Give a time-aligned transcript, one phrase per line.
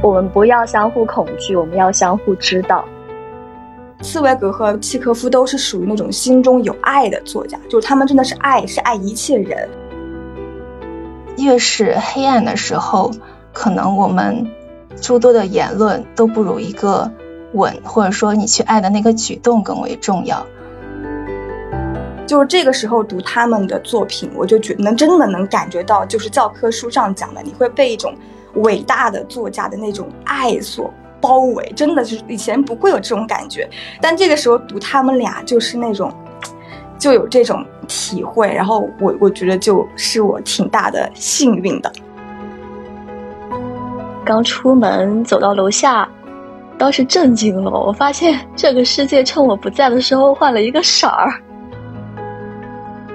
[0.00, 2.84] 我们不要相互恐惧，我们要相互知道。
[4.00, 9.68] 茨威格和契科夫都是属于那种心中有爱的作家，就是他们真的是爱，是爱一切人。
[11.36, 13.10] 越是黑暗的时候，
[13.52, 14.46] 可能我们
[15.00, 17.10] 诸多的言论都不如一个
[17.54, 20.46] 吻，或者说你去爱的那个举动更为重要。
[22.24, 28.14] 就是这个时候读他们的作品，我就觉得能真的能感觉到，就是教科书上讲的，你会被一种
[28.54, 30.92] 伟大的作家的那种爱所。
[31.20, 33.68] 包围真的就是以前不会有这种感觉，
[34.00, 36.14] 但这个时候读他们俩就是那种，
[36.96, 41.92] 就有这种体会，然后我我觉得就是我挺大的幸运的。
[44.24, 46.08] 刚出门走到楼下，
[46.78, 51.34] 当时震惊了，我发现这个世界趁我不在的时候换了一个色儿。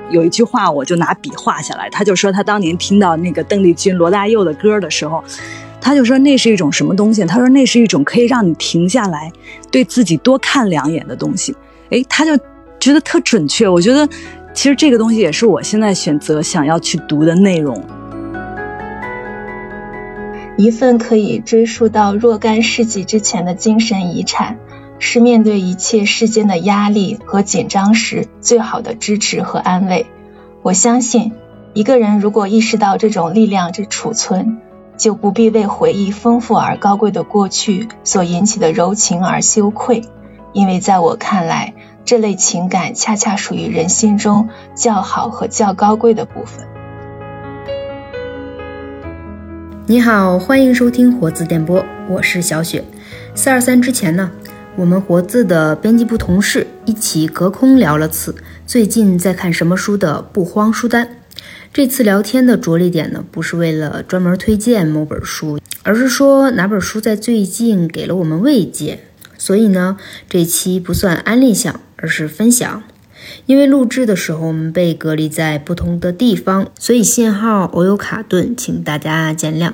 [0.10, 5.24] 有一句话我就拿笔画下来，他就说他当年听到那个邓丽君、罗大佑的歌的时候。
[5.86, 7.26] 他就说那是一种什么东西？
[7.26, 9.30] 他说那是一种可以让你停下来，
[9.70, 11.54] 对自己多看两眼的东西。
[11.90, 12.38] 哎，他就
[12.80, 13.68] 觉得特准确。
[13.68, 14.08] 我觉得
[14.54, 17.84] 其实这个东西也是我现在选择想要去读的内容。
[20.56, 24.60] 一份可以追溯到若干世纪之前的精神遗产，
[25.06, 30.06] 是面对一切世间的压力和紧张时最好的支持和安慰。
[30.62, 31.34] 我相信，
[31.74, 34.60] 一个人如果意识到这种力量之储存。
[34.96, 40.04] 就不必为回忆丰富而高贵的过去所引起的柔情而羞愧，
[40.54, 41.74] 因为在我看来，
[42.06, 46.68] 这类情感恰恰属于人心中较好和较高贵的部分。
[49.88, 52.86] 你好，欢迎收听活字电波，我是小雪。
[53.34, 54.32] 四二三之前呢，
[54.76, 58.36] 我们活字的编辑部同事一起隔空聊了次
[58.66, 61.18] 最近在看什么书的不慌书单。
[61.72, 69.04] 这次聊天的着力点呢，不是为了专门推荐某本书，而是说哪本书在最近给了我们慰藉。
[69.38, 72.84] 所以呢，这期不算安利项，而是分享。
[73.46, 79.74] 因为录制的时候我们被隔离在不同的地方，所以信号偶有卡顿，请大家见谅。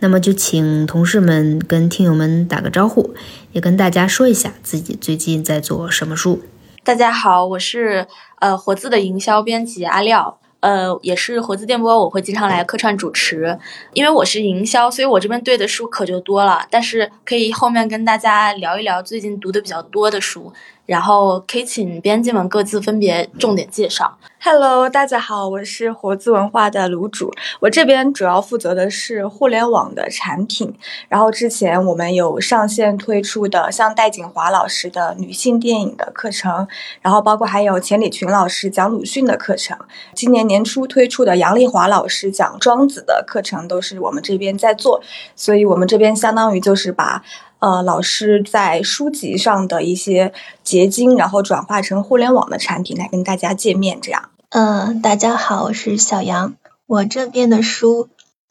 [0.00, 3.14] 那么就请同事们跟听友们打个招呼，
[3.54, 6.42] 也跟大家说一下自己最近在做什么书。
[6.82, 8.08] 大家好，我是
[8.40, 10.40] 呃活字的营销编辑阿廖。
[10.58, 13.56] 呃，也是活字电波，我会经常来客串主持。
[13.92, 16.66] 因为我是营销，所以我这边对的书可就多了。
[16.68, 20.52] 但是可以后面跟大家聊一聊最近读的比较多的书。
[20.86, 24.18] 然后可以请编辑们各自分别重点介绍。
[24.42, 30.74] Hello，大家好，我是活字文化的卤主，我这边主要负责的是互联网的产品。
[31.08, 36.68] 然后之前我们有上线推出的像戴锦华老师的女性电影的课程，
[37.00, 39.78] 然后包括还有钱理群老师讲鲁迅的课程。
[40.12, 45.02] 今年年初推出的杨丽华老师讲庄子的课程，都是我们这边在做。
[45.34, 47.24] 所以我们这边相当于就是把。
[47.58, 50.32] 呃，老师在书籍上的一些
[50.62, 54.30] 结晶，然后转化成互联网的产品来跟大家见面，这样。
[54.50, 56.56] 嗯，大家好，我是小杨。
[56.86, 58.08] 我这边的书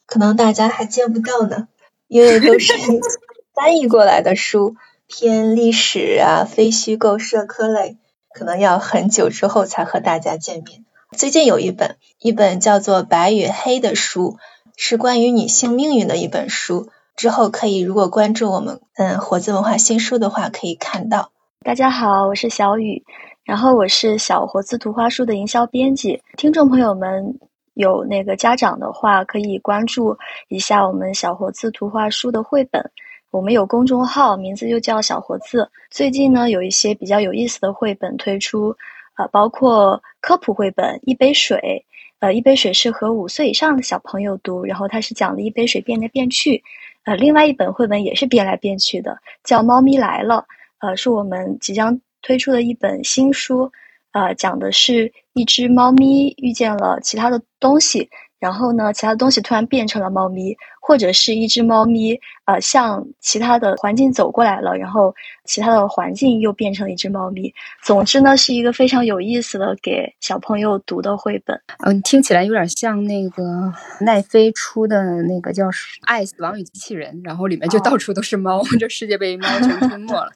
[0.07, 1.67] 可能大家还见不到呢，
[2.07, 2.73] 因为都是
[3.53, 4.75] 翻译过来的书，
[5.07, 7.97] 偏历史啊、非虚构社科类，
[8.33, 10.83] 可能要很久之后才和大家见面。
[11.15, 14.37] 最近有一本，一本叫做《白与黑》的书，
[14.75, 16.89] 是关于女性命运的一本书。
[17.15, 21.31] 之后可以，如果关注我们嗯活字文化新书的话，可以看到。
[21.63, 23.03] 大家好，我是小雨，
[23.43, 26.21] 然后我是小活字图画书的营销编辑。
[26.37, 27.39] 听众朋友们
[27.75, 30.17] 有那个家长的话，可以关注
[30.49, 32.91] 一下我们小活字图画书的绘本。
[33.29, 35.69] 我们有公众号，名字就叫小活字。
[35.89, 38.75] 最近呢，有一些比较有意思的绘本推出，
[39.17, 41.85] 呃，包括科普绘本《一杯水》。
[42.19, 46.63] 呃，一杯水适合五岁以上的小朋友读，然后它是讲的一杯水变来变去。
[47.05, 50.35] 呃，另外一本绘本也是变来变去的，叫《猫咪来了》。
[50.79, 53.71] 呃，是我们即将推出的一本新书。
[54.11, 58.09] 呃，讲的是一只猫咪遇见了其他的东西。
[58.39, 60.55] 然后呢，其他的东西突然变成了猫咪，
[60.85, 65.15] 或者是一只猫咪，呃，向其他的环境走过来了，然后
[65.45, 67.53] 其他的环境又变成了一只猫咪。
[67.81, 71.57] 总之呢，是一个非常有意思的给小朋友读的绘本。
[71.85, 75.67] 嗯，听起来有点像那个奈飞出的那个叫
[76.01, 80.33] 《爱死亡与机器人》，然后里面就到处都是猫， 这世界被猫全吞没了。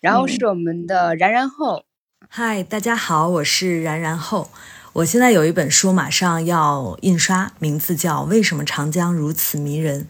[0.00, 1.84] 然后是我们的然然后，
[2.28, 4.48] 嗨，大家好，我是然然后。
[4.94, 10.04] 我现在有一本书马上要印刷，名字叫《为什么长江如此迷人》。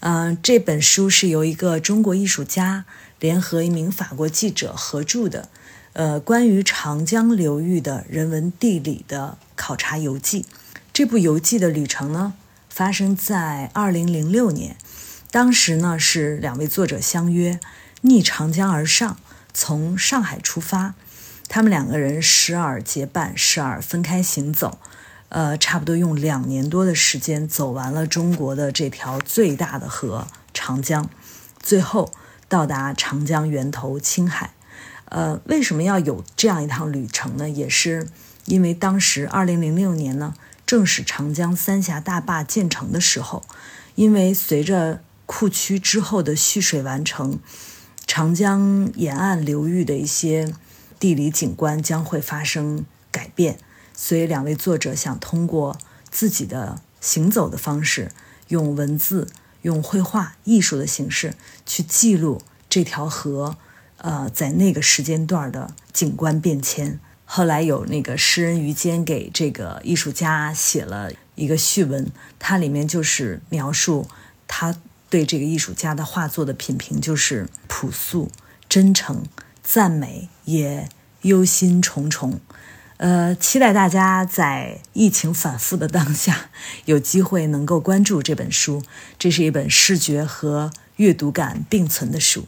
[0.00, 2.86] 嗯，这本书是由一个中国艺术家
[3.20, 5.48] 联合一名法国记者合著的，
[5.92, 10.46] 呃，关于长江流域的人文地理的考察游记。
[10.92, 12.32] 这部游记的旅程呢，
[12.68, 14.76] 发生在二零零六年。
[15.30, 17.60] 当时呢是两位作者相约
[18.00, 19.18] 逆长江而上，
[19.54, 20.94] 从上海出发，
[21.52, 24.78] 他们两个人时而结伴，时而分开行走，
[25.28, 31.10] 呃，差不多用两年多的时间走完了中国的这条最大的河长江，
[31.60, 32.10] 最后
[32.48, 34.54] 到达长江源头青海。
[35.10, 37.50] 呃，为什么要有这样一趟旅程呢？
[37.50, 38.08] 也是
[38.46, 40.32] 因为当时二零零六年呢，
[40.64, 43.42] 正是长江三峡大坝建成的时候，
[43.94, 47.38] 因为随着库区之后的蓄水完成，
[48.06, 50.54] 长江沿岸流域的一些
[51.02, 53.58] 地理景观将会发生改变，
[53.92, 55.76] 所以两位作者想通过
[56.12, 58.12] 自己的行走的方式，
[58.46, 59.26] 用文字、
[59.62, 61.34] 用绘画、艺术的形式
[61.66, 62.40] 去记录
[62.70, 63.56] 这条河。
[63.96, 74.06] 呃，在那个时间段的景观变迁，后来有那个诗人于坚给这个艺术家写了一个序文，它里面就是描述
[74.46, 74.76] 他
[75.10, 78.30] 对这个艺术家的画作的品评，就是朴素、
[78.68, 79.24] 真诚、
[79.62, 80.88] 赞美，也
[81.22, 82.38] 忧心忡忡。
[82.98, 86.50] 呃，期待大家在疫情反复的当下，
[86.86, 88.82] 有机会能够关注这本书。
[89.18, 92.46] 这是一本视觉和阅读感并存的书。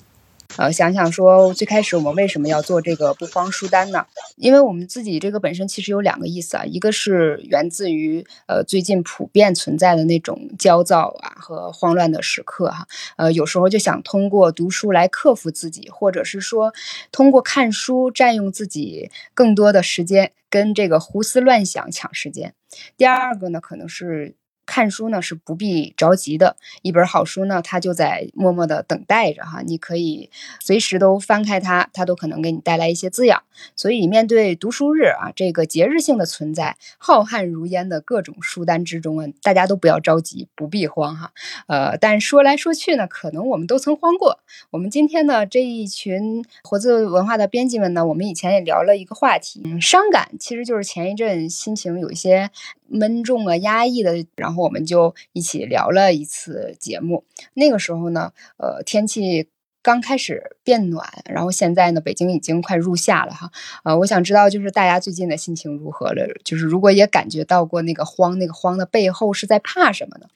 [0.57, 4.07] 呃，想想说，最开始我们为什么要做这个不慌书单呢？
[4.37, 12.87] 因为我们自己这个本身其实有两个意思啊，一个是源自于呃最近普遍存在的那种焦躁啊和慌乱的时刻哈，
[13.17, 16.73] 呃有时候就想通过读书来克服自己，或者是说
[17.11, 22.55] 通过看书占用自己更多的时间，跟这个胡思乱想抢时间。
[22.97, 24.37] 第二个呢，可能是。
[24.67, 30.31] 看书呢是不必着急的，一本好书呢，它就在默默的等待着哈，你可以
[30.61, 33.43] 随时都翻开它，它都可能给你带来一些滋养。
[33.77, 41.33] 所以面对读书日啊，这个节日性的存在，浩瀚如烟的各种书单之中啊，大家都不要着急，不必慌哈。
[41.69, 44.41] 呃，但说来说去呢，可能我们都曾慌过。
[44.71, 52.51] 我们今天呢这一群活字文化的编辑们呢，我们以前也聊了一个话题，嗯伤感其实就是前一阵心情有一些。
[52.95, 57.25] 闷重啊，压抑的，然后我们就一起聊了一次节目。
[57.55, 59.49] 那个时候呢，呃，天气
[59.83, 63.51] 刚开始变暖，然后现在呢，北京已经快入夏了哈。
[63.83, 66.27] 呃，我想知道，就是大家最近的心情如何了？
[66.45, 70.27] 就是如果也感觉到过那个慌，那个慌的背后是在怕什么呢？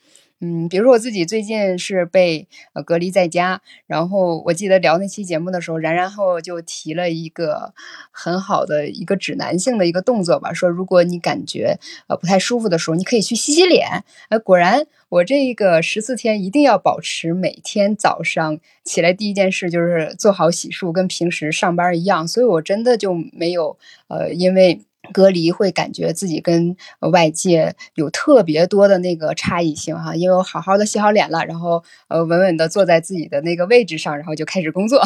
[0.40, 7.74] 嗯，比如说我自己最近是被呃隔离在家，然后我记得聊那期节目的时候，然然后就提了一个
[8.12, 14.04] 很好的一个指南性的一个动作吧，说如果你感觉呃不太舒服的时候，你可以去洗洗脸。
[14.28, 23.76] 哎，果然我这个十四天一定要保持每天早上起来第一件事就是做好洗漱，跟平时上班一样，所以我真的就没有
[24.06, 24.80] 呃因为。
[25.12, 26.76] 隔离会感觉自己跟
[27.12, 34.98] 外界有特别多的那个差异性哈，因为我好好的洗好脸了，然后呃稳稳的坐在自己的那个位置上，然后就开始工作，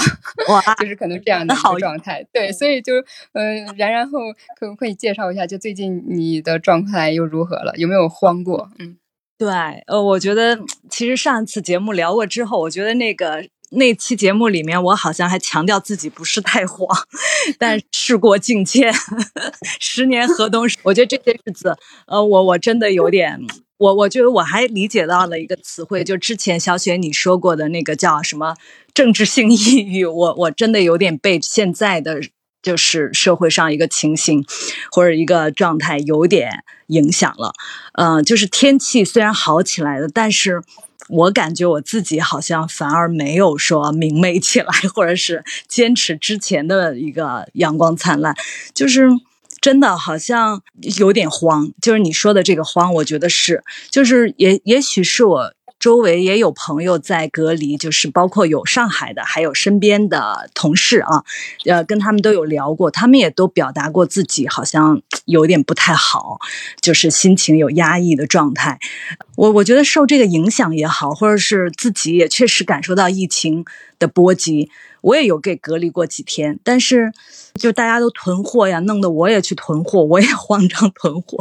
[0.49, 2.27] 哇， 就是可能这样的一个状态。
[2.33, 2.95] 对，所以就
[3.33, 4.19] 嗯，然然后
[4.59, 7.73] 可不可以介绍一下，就最近你的状态又如何了？
[7.77, 8.71] 有没有慌过？
[8.79, 8.97] 嗯，
[9.39, 9.49] 对，
[9.87, 10.59] 呃，我觉得
[10.91, 13.45] 其实上次节目聊过之后，我觉得那个。
[13.73, 16.87] 那期节目里面，我好像还强调自己不是太火，
[17.59, 18.93] 但事过境迁，
[19.81, 20.69] 十年河东。
[20.83, 21.77] 我觉得这些日子，
[22.07, 23.41] 呃，我我真的有点，
[23.79, 28.57] 我我觉得我还理解到了一个词汇，就之前小雪你说过的那个叫什么
[28.93, 32.21] 政治性抑郁， 我我真的有点被现在的
[32.63, 34.45] 就是社会上一个情形
[34.91, 37.55] 或者一个状态有点影响了。
[37.95, 40.63] 嗯，就是天气虽然好起来了，但是。
[41.13, 48.35] 我感觉我自己好像反而没有说明媚起来， 或者是坚持之前的一个阳光灿烂，
[48.75, 49.09] 就是
[49.61, 50.63] 真的好像
[50.99, 51.71] 有点慌。
[51.81, 55.53] 就是你说的这个慌，我觉得是，就是也也许是我。
[55.83, 61.25] 周围也有朋友在隔离，就是包括有上海的，还有身边的同事啊，
[61.67, 66.39] 呃，跟他们都有聊过，他们也都表达过自己好像有点不太好，
[66.81, 68.79] 就是心情有压抑的状态。
[69.35, 73.65] 我我觉得受这个影响也好，或者是自己也确实感受到疫情
[73.99, 74.71] 的波及，
[75.01, 77.11] 我也有给隔离过几天，但是
[77.57, 81.39] 就大家都囤货呀，弄得我也去囤货，我也 慌张囤货。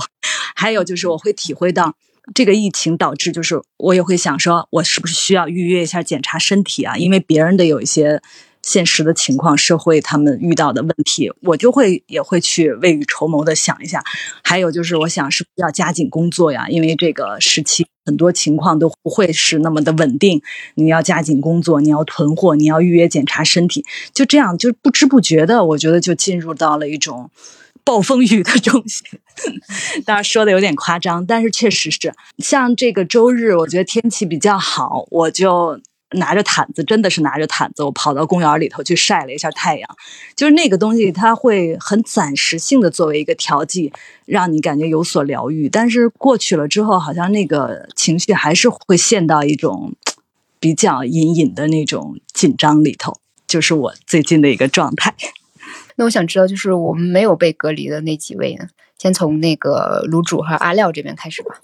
[0.56, 1.94] 还有就是我会体会到。
[2.34, 6.96] 这个疫情导致，就是我也会想说，我是不是需要预约一下检查身体啊？
[6.96, 8.22] 因为别人的有一些
[8.62, 14.04] 现实的情况，社会他们遇到的问题，我就会也会去未雨绸缪的想一下。
[14.44, 16.68] 还有就是，我想是不是要加紧工作呀？
[16.70, 20.42] 因为这个时期很多情况都不会是那么的稳定，
[20.76, 27.32] 你要加紧工作，你要囤货，你要预约检查身体，就这样，就不知不觉的，我觉得就进入到了一种。
[27.84, 29.20] 暴风雨的中心，
[30.06, 32.14] 当然说的有点夸张，但是确实是。
[32.40, 35.80] 像这个周日，我觉得天气比较好，我就
[36.12, 39.90] 拿着毯子，真的是拿着毯子，我跑到公园里头去晒了一下太阳。
[40.36, 43.92] 就是那个东西，它会很暂时性的作为一个调剂，
[44.26, 45.70] 让你感觉有所疗愈。
[45.70, 49.94] 但是过去了之后，好像那个情绪还是会陷到一种
[50.60, 53.18] 比较隐隐的那种紧张里头。
[53.48, 55.14] 就是我最近的一个状态。
[55.96, 58.68] 那我想知道，就是我们没有被隔离的那几位呢？
[58.98, 61.56] 先从那个卤煮和阿廖这边开始吧。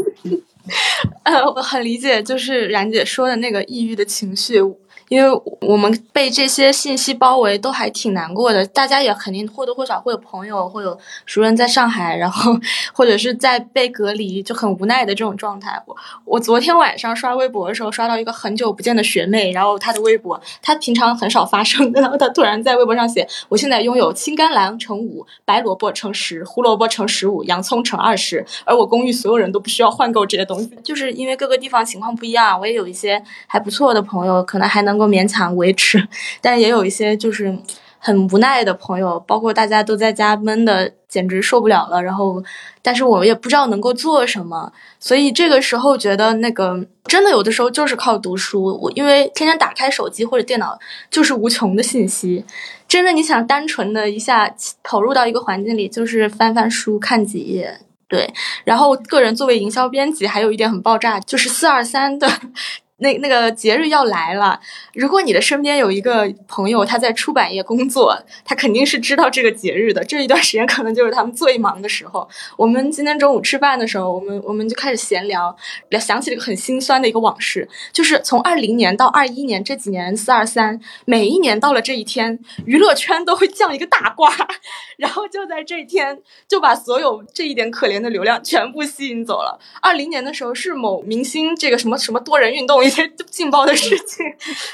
[1.24, 4.60] 呃，我很理解，就是冉姐说的那个抑郁的情绪。
[5.10, 8.66] 因为我们被这些信息包围，都还挺难过的。
[8.68, 12.54] 大家也肯定或多或少会有朋友，会有熟人在上海，然后
[12.94, 15.82] 或者是在被隔离，就很无奈的这种状态。
[15.86, 15.96] 我
[16.26, 34.97] 我昨天晚上刷微博的时候，刷到一个很久不见的学妹，然后她的微博，她平常很少发声， 然后她突然在微博上写：“我现在拥有青甘蓝乘五，白萝卜乘十，胡萝卜乘十五，洋葱乘二十，而我公寓所有人都不需要换购这些东西。”就是因为各个地方情况不一样，我也有一些还不错的朋友，可能还能。
[34.98, 36.08] 能够勉强维持，
[36.42, 37.56] 但也有一些就是
[38.00, 42.02] 很无奈的朋友，包括大家都在家闷的简直受不了了。
[42.02, 42.44] 然后，
[42.82, 48.80] 但是我也不知道能够做什么，所以这个时候觉得那个真的有的时候就是靠读书。
[48.82, 50.80] 我因为天天打开手机或者电脑
[51.12, 52.44] 就是无穷的信息，
[52.88, 54.52] 真的你想单纯的一下
[54.82, 58.34] 投入到一个环境里，就是翻翻书看几页，对。
[58.64, 62.28] 然后个人作为营销编辑，还有一点很爆炸，就是四二三的。
[63.00, 64.60] 那那个节日要来了，
[64.94, 70.04] 如果你的身边有一个朋友他在出版业工作，他肯定是知道这个节日的。
[70.04, 72.28] 这一段时间可能就是他们最忙的时候。
[72.58, 75.56] 我们今天中午吃饭的时候，我们我们就开始闲聊，
[75.90, 84.28] 聊想起了一个很心酸的一个往事，就是从二零年到二一年这几年四二三，每一年到了这一天，娱乐圈都会降一个大瓜，
[84.98, 89.60] 然后就在这一天就把所有这一点可怜的流量全部吸引走了。
[89.84, 92.87] 二零年的时候是某明星这个什么什么多人运动。
[92.88, 94.26] 一些劲爆的事情。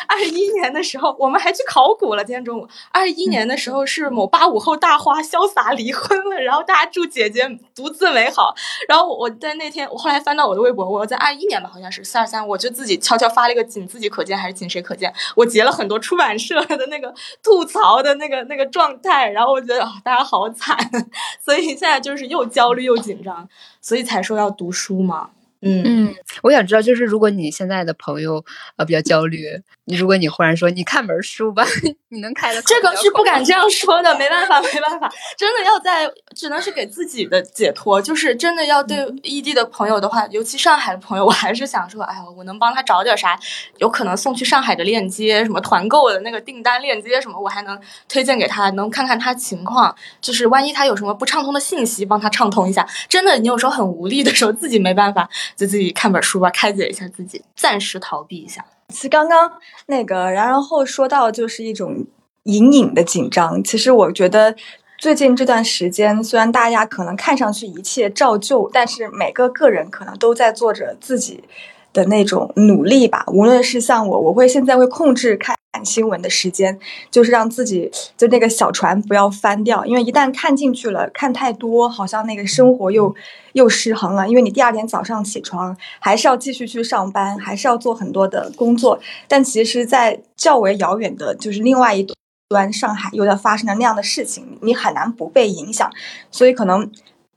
[0.07, 2.23] 二一年的时候，我们还去考古了。
[2.23, 8.53] 今天中午，二一年的时候是某八五后大花潇洒离婚了，然后大家祝姐姐独自美好。
[8.87, 20.77] 然后我在那天，我后来翻到我的微博，我在二一年吧，好像是四二三，我就自己悄悄发了一个仅自己可见还是仅谁可见，我截了很多出版社的那个吐槽的那个那个状态，然后我觉得啊，大家好惨，
[21.43, 23.47] 所以现在就是又焦虑又紧张，
[23.81, 25.31] 所以才说要读书嘛。
[25.65, 28.43] 嗯嗯，我想知道，就是如果你现在的朋友
[28.75, 29.47] 呃比较焦虑，
[29.85, 31.65] 如果你忽然说你看本书吧，
[32.09, 43.39] 你能开的这个是不敢这样说的，没办法，没办法，真的要在只能是给自己的解脱，就是真的要对异地的朋友的话，尤其上海的朋友，我还是想说，哎呀，我能帮他找点啥，
[43.77, 47.79] 有可能送去上海的链接，什么团购的那个订单链接什么，我还能
[48.09, 52.85] 推荐给他，能看看他情况，就是万一他有什么不畅通的信息，帮他畅通一下。
[53.07, 55.29] 真的，你有时候很无力的时候，自己没办法。
[55.55, 58.65] 就自己看本书吧，开解一下自己，暂时逃避一下。
[58.89, 59.51] 其实刚刚
[59.87, 62.05] 那个然然后说到，就是一种
[62.43, 63.63] 隐隐的紧张。
[63.63, 64.55] 其实我觉得
[64.97, 71.43] 最近这段时间，虽然大家可能看上去一切照旧，但是每个个人可能都在做着自己
[71.91, 73.23] 的那种努力吧。
[73.27, 75.55] 无论是像我，我会现在会控制看。
[75.73, 83.13] 看新闻的时间，就是让自己就那个小船不要翻掉，因为一旦看进去了，看太多，好像那个生活又
[83.53, 84.27] 又失衡了。
[84.29, 88.99] 因为你第二天早上起床，还是要继续去上班，还是要做很多的工作。
[89.27, 92.05] 但其实，在较为遥远的，就是另外一
[92.49, 95.89] 端，上海又在发生了那样的事情，你很难不被影响。
[96.29, 96.91] 所以可能。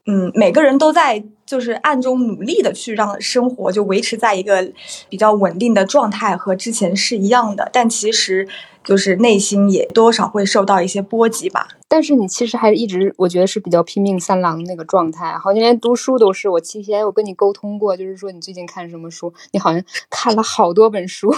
[0.07, 4.73] 嗯，每个人都在就是暗中努力的去让生活就维持在一个
[5.09, 7.69] 比较稳定的状态，和之前是一样的。
[7.73, 8.47] 但其实，
[8.85, 11.67] 就是内心也多少会受到一些波及吧。
[11.89, 16.49] 但是你其实还一直，我觉得是比较拼命三郎那个状态，好像连读书都是。
[16.49, 21.35] 我之前我跟你沟通过，就是说你最近看什么书，你好像看了好多本书。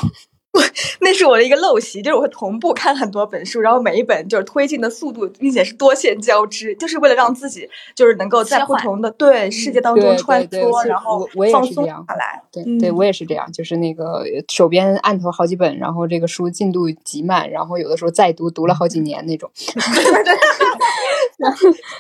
[1.00, 12.42] 那是我的一个陋习，就是我会同步看很多本书，然后每一本就是推进的速度，并且是多线交织，就是为了让自己就是能够在不同的对世界当中穿梭，然后放松下来。
[12.50, 19.50] 对，对我也是这样，就是那个手边案头好几本，然后这个书进度极慢，然后有的时候再读读了好几年那种。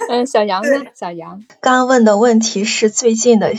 [0.08, 0.84] 嗯，小杨呢？
[0.94, 3.52] 小杨刚刚问的问题是最近的，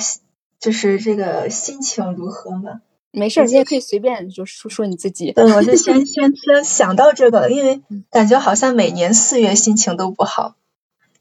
[0.60, 2.82] 就是这个心情如何吗？
[3.12, 5.32] 没事，你也可以随便就说说你自己。
[5.32, 10.56] 对，我就 先先先想到这个，因为感觉好像每年四月心情都不好，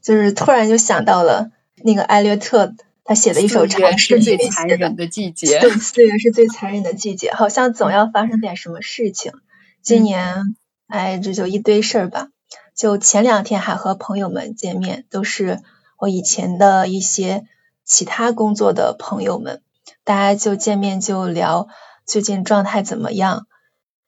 [0.03, 1.51] 就是突然就想到了
[1.83, 5.61] 那个艾略特他写的一首长诗，最残忍的季节。
[5.61, 9.33] 对，四月是最残忍的季节，好像总要发生点什么事情。
[9.81, 10.57] 今年，
[10.89, 12.29] 哎，这就一堆事儿吧。
[12.77, 15.61] 就前两天还和朋友们见面，都是
[15.99, 17.47] 我以前的一些
[17.85, 19.63] 其他工作的朋友们。
[20.09, 21.69] 大家就见面就聊
[22.07, 23.47] 最近状态怎么样，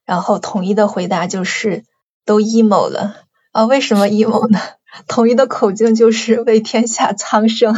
[0.07, 1.85] 然后统一的回答就是
[2.25, 3.17] 都 emo 了
[3.53, 3.67] 啊？
[3.67, 4.59] 为什么 emo 呢？
[5.07, 7.77] 统一的口径就是为天下苍生。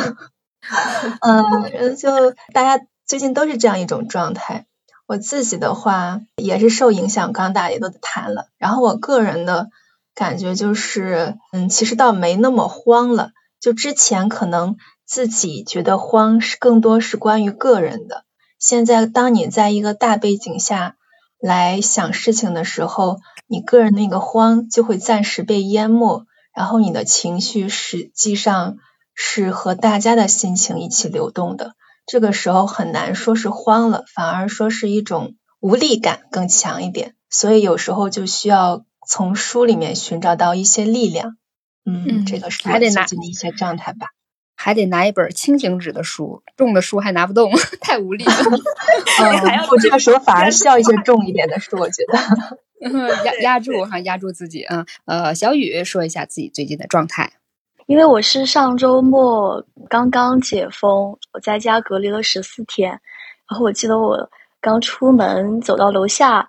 [1.20, 4.66] 嗯，就大家最近都是这样一种状态。
[5.06, 8.46] 我自己的话也是受影响，刚大家也都谈了。
[8.56, 9.66] 然后我个人的
[10.14, 13.32] 感觉就是，嗯，其实倒没那么慌了。
[13.58, 14.76] 就之前可能
[15.12, 18.24] 自己觉得慌是更多是关于个人的，
[18.58, 20.96] 现在当你在一个大背景下
[21.38, 28.78] 来想事情的时候，你个人那个慌就会暂时被淹没，然后你的情绪实际上
[29.12, 31.74] 是和大家的心情一起流动的。
[32.06, 41.36] 这个时候很难说是慌了，反而说是一种无力感更强一点，所以有时候就需要从书里面寻找到一些力量。
[41.84, 44.06] 嗯，这个是还得拿的一些状态吧，
[44.62, 47.50] 还得拿一本轻型纸的书，重的书还拿不动，
[47.82, 48.32] 太无力了。
[48.32, 54.86] 嗯，我这个时候反而需要一些重一点的书，我觉得 压压住哈，压住自己啊。
[55.04, 57.32] 呃，小雨说一下自己最近的状态。
[57.86, 62.88] 因为我是上周末刚刚解封，我在家隔离了十四天，
[63.50, 66.48] 然后我记得我刚出门走到楼下，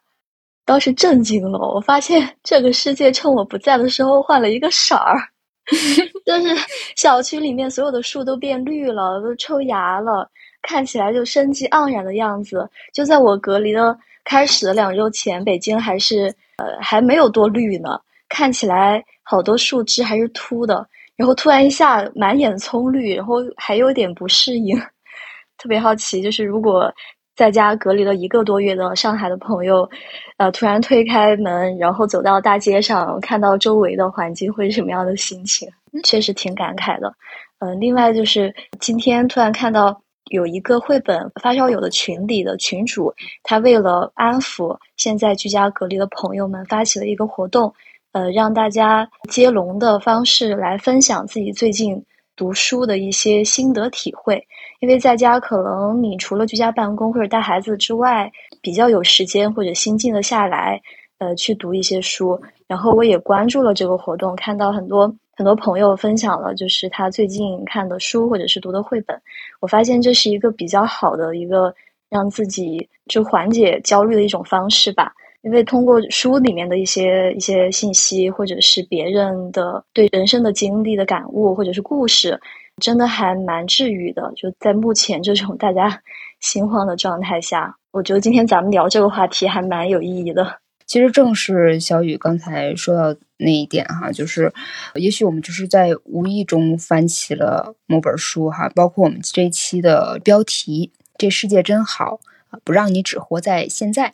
[0.65, 5.17] 当时震惊了，我发现这个世界趁我不在的时候换了一个色儿，
[6.25, 6.55] 就是
[6.95, 10.29] 小区里面所有的树都变绿了，都抽芽了，
[10.61, 12.69] 看起来就生机盎然的样子。
[12.93, 20.87] 就在我隔离的开始的两周前，北京还是呃还没有多绿呢，看起来好多树枝还是秃的。
[21.15, 24.75] 然后突然一下满眼葱绿，然后还有点不适应，
[25.57, 26.91] 特别好奇，就是如果
[27.35, 29.89] 在家隔离了一个多月的上海的朋友，
[30.37, 35.67] 呃，突然推开门，然后走到大街上，看到周围的环境，会是什么样的心情？
[36.03, 37.13] 确实挺感慨的。
[37.59, 43.13] 嗯，另外就是今天突然看到有一个绘本发烧友的群里的群主，
[43.43, 47.73] 他为了安抚现在居家隔离的朋友们，发起了一个活动。
[48.11, 54.45] 呃，让大家接龙的方式来分享自己最近读书的一些心得体会。
[54.83, 58.29] 因为在家可能你除了居家办公或者带孩子之外，
[58.61, 60.77] 比较有时间或者心静得下来，
[61.19, 62.37] 呃，去读一些书。
[62.67, 69.17] 然后我也关注了这个活动，看到很多很多朋友分享了，就是他最近看的书或者是读的绘本。
[69.61, 71.73] 我发现这是一个比较好的一个
[72.09, 75.13] 让自己就缓解焦虑的一种方式吧。
[75.43, 82.37] 因为通过书里面的一些一些信息，或者是别人的对人生的经历的感悟，或者是故事，
[82.81, 84.31] 真的还蛮治愈的。
[84.35, 86.01] 就在目前这种大家
[86.39, 90.59] 心慌的状态下，我觉得今天咱们聊这个话题还蛮有意义的。
[90.85, 94.53] 其实正是小雨刚才说到那一点哈，就是
[94.95, 102.19] 也许我们就是在无意中翻起了某本书哈，包括我们这一期的标题“这世界真好，
[102.65, 104.13] 不让你只活在现在”。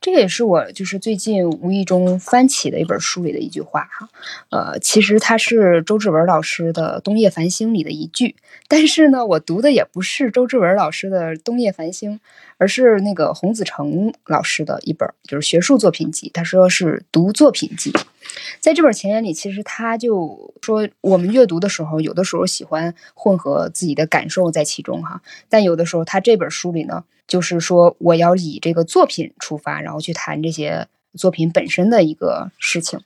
[0.00, 4.08] 这个也是我就是最近无意中翻起的一本书里的一句话哈，
[4.50, 12.14] 呃，其实它是周志文老师的《冬夜繁星》里的一句，但是呢，我读的也不是周志文老师的《冬夜繁星》，
[12.58, 17.90] 而是那个洪子成老师的一本就是学术作品集，他说是读作品集，
[18.60, 27.04] 在这本前言里，其实他就说我们阅读的时候，有的时候喜欢混合自己的感受在其中哈，但有的时候他这本书里呢。
[27.28, 30.88] 就是说，我要以这个作品出发，然后去谈这些
[31.18, 32.98] 作品本身的一个事情。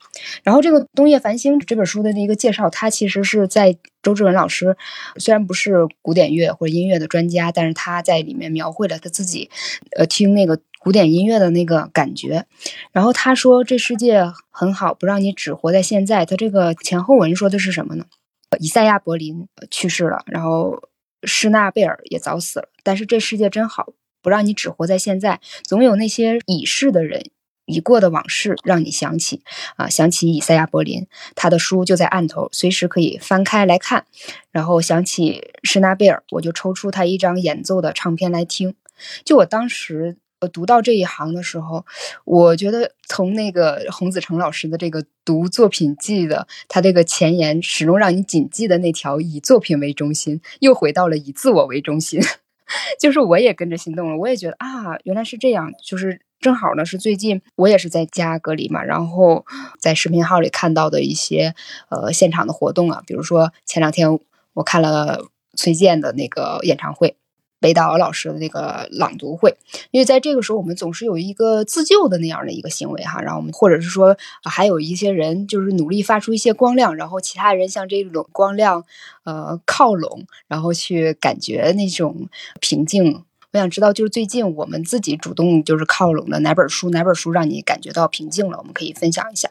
[0.44, 4.77] 然后，这个《冬夜繁星》这本书的一个介绍，它其实是在周志文老师
[5.16, 9.51] 虽然不是古典乐或者音乐的专家，但是他在里面描绘了他自己
[9.96, 12.44] 呃听那个古典音乐的那个感觉。
[12.92, 18.05] 然后他说：“这世界很好，不让你只活在现在。”他这个前后文说的是什么呢？
[18.61, 20.83] 以赛亚·柏林去世了，然后
[21.25, 23.94] 施纳贝尔也早死了，但是这世界真好。
[24.25, 27.31] 不让你只活在现在，总有那些已逝的人、
[27.72, 29.42] 已过的往事让你想起
[29.76, 34.04] 啊，想起以赛亚·柏林，他的书就在案头，随时可以翻开来看。
[34.50, 38.74] 然后想起施纳贝尔，我就抽出他一张演奏的唱片来听。
[39.24, 41.87] 就我当时呃读到这一行的时候，
[42.24, 52.20] 我觉得从那个洪子成老师的这个读作品记的他这个前言，始终让你谨记的那条以作品为中心，又回到了以自我为中心。
[52.98, 55.72] 就是我也跟着心动了，我也觉得啊，原来是这样。
[55.85, 59.46] 就是正好呢，是最近我也是在家隔离嘛，然后
[59.78, 61.55] 在视频号里看到的一些
[61.88, 64.18] 呃现场的活动啊，比如说前两天
[64.52, 65.24] 我看了
[65.57, 67.16] 崔健的那个演唱会。
[67.62, 69.57] 北岛老师的那个朗读会，
[69.92, 78.85] 因为在这个时候，我们总是有一个自救的那样的一个行为哈，然后我们或者是说，还有一些人就是努力发出一些光亮，然后其他人向这种光亮
[79.22, 82.28] 呃靠拢，然后去感觉那种
[82.59, 88.56] 平静我想知道，就是最近我们自己主动就是靠拢的哪本书，哪本书让你感觉到平静了？
[88.56, 89.50] 我们可以分享一下。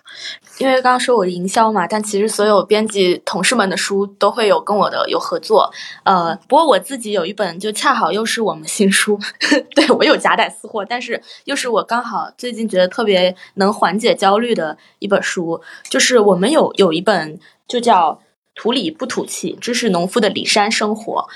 [0.58, 5.72] 因为刚刚说我是营销嘛，但其实所有编辑同事们的书都会有跟我的有合作。
[6.04, 9.20] 呃，不过我自己有一本，就恰好又是我们新书，
[9.76, 18.14] 对我有夹带私货，但是又是我刚好最近觉得特别能缓解焦虑的一本书，就是我们有有一本就叫
[18.56, 21.28] 《土里不土气：知识农夫的里山生活》。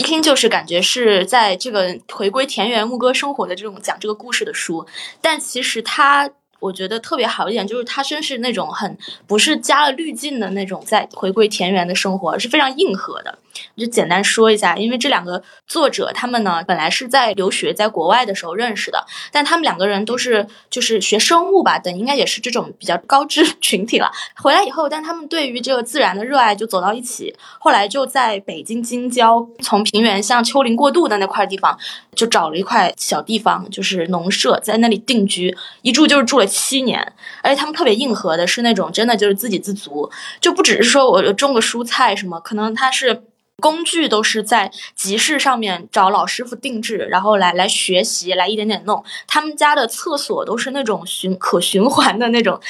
[0.00, 4.86] 一听就是感觉是在这个回归田园牧歌生活的这种讲这个故事的书，
[5.20, 8.96] 但其实它我觉得特别好一点，就是它真是那种很
[9.26, 13.38] 不是加了滤镜的那种在回归田园的生活，是非常硬核的。
[13.76, 24.10] 就简单说一下，因为这两个作者他们呢，本来是在留学在国外的时候认识的，但他们两个人都是就是学生物吧，等应该也是这种比较高知 群体了。
[24.36, 31.78] 回来以后，但他们对于这个自然的热爱就走到一起，后来就在北京京郊，从平原向丘陵过渡的那块地方，
[32.14, 37.12] 就找了一块小地方，就是农舍，在那里定居，一住就是住了七年。
[37.42, 43.24] 而且他们特别硬核的是那种真的就是自给自足，就不只是说我种个蔬菜什么，可能他是。
[43.62, 49.04] 工具都是在集市上面找老师傅定制，然后来来学习，来一点点弄。
[49.26, 52.60] 他们家的厕所都是那种循可循环的那种。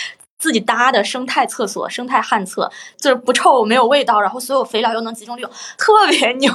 [0.44, 6.52] 自己搭的生态厕所、生态旱厕，就是不臭、没有味道，然后所有肥料又能集中利用，特别牛。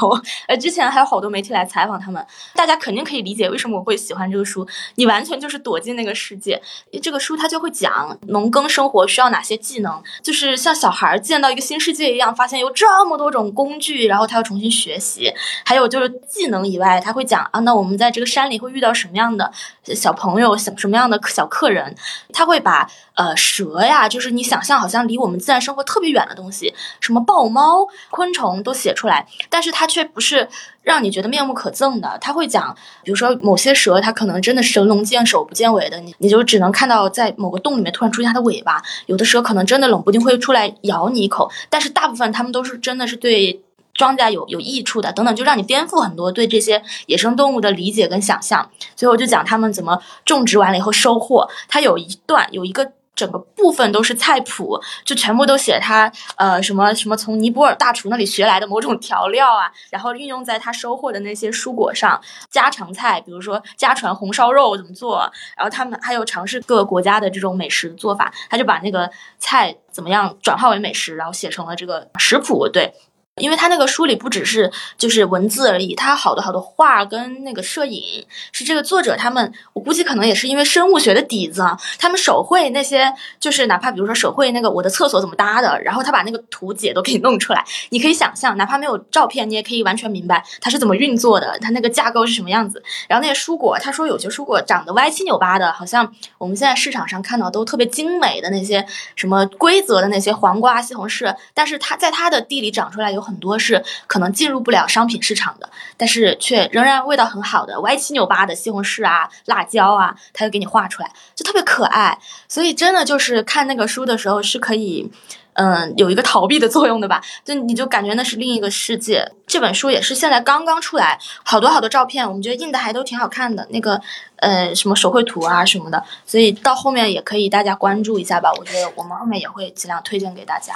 [0.47, 2.23] 呃，之前还有好多媒体来采访他们，
[2.53, 4.63] 大家肯定可以理解为什么我会喜欢这个书。
[4.93, 6.61] 你完全就是躲进那个世界。
[7.01, 15.33] 这个书它就会讲农耕生活需要哪些技能，就是像小孩见到一个新世界一样，发现有这么多种工具，然后他要重新学习。
[15.65, 19.51] 还有就是技能以外，他会讲啊，那我们在这个山里会遇到什么样的
[19.95, 21.95] 小朋友，什什么样的小客人，
[22.31, 22.87] 他会把。
[23.19, 30.47] 呃，蛇呀，就是你想象好像离我们自然生活特别远的东西，什么豹猫、昆虫都写出来，但是它却不是
[30.83, 32.17] 让你觉得面目可憎的。
[32.21, 38.81] 他会讲，比如说某些蛇，它可能真的神龙见首不见尾的，你你就只能看到在某个洞里面突然出现它的尾巴。
[39.07, 43.61] 有的蛇可能真的冷不丁会出来咬你一口，但是大部分它们都是真的是对
[43.93, 48.69] 庄稼有有益处的，等等，就让你颠覆很多对这些野生动物的理解跟想象。
[48.95, 51.49] 所以我就讲他们怎么种植完了以后收获。
[51.67, 52.93] 它有一段有一个。
[53.15, 62.21] 整个部分都是菜谱，就全部都写他呃什么什么从尼泊尔大厨那里学来的某种调料啊，然后运用在他收获的那些蔬果上。
[62.49, 72.67] 家常菜，比如说家传红烧肉怎么做，然后他们还有尝试各个国家的这种美食做法，他就把那个菜怎么样转化为美食，然后写成了这个食谱。
[72.67, 72.93] 对。
[73.39, 92.83] 因为他那个书里不只是就是文字而已，他好多好多画跟那个摄影，是这个作者他们，我估计可能也是因为生物学的底子啊，他们手绘那些，就是哪怕比如说手绘那个我的厕所怎么搭的，然后他把那个图解都给你弄出来，你可以想象，哪怕没有照片，你也可以完全明白它是怎么运作的，它那个架构是什么样子。
[93.07, 103.28] 然后那些蔬果，他说有些蔬果长得歪七扭八的，好像我们现在市场上看到都特别精美的那些什么规则的那些黄瓜、西红柿，但是它在它的地里长出来有。
[103.29, 112.17] 很多是可能进入不了商品市场的，但是却仍然味道很好的歪七扭八的西红柿啊、辣椒啊，他就给你画出来，就特别可爱。
[112.47, 115.09] 所以真的就是看那个书的时候是可以，
[115.53, 117.21] 嗯，有一个逃避的作用的吧？
[117.45, 119.31] 就你就感觉那是另一个世界。
[119.45, 124.01] 这本书也是现在刚刚出来，好多好多照片，我们觉得印的还都挺好看的，那个
[124.37, 126.03] 呃什么手绘图啊什么的。
[126.25, 128.51] 所以到后面也可以大家关注一下吧。
[128.57, 130.73] 我觉得我们后面也会尽量推荐给大家。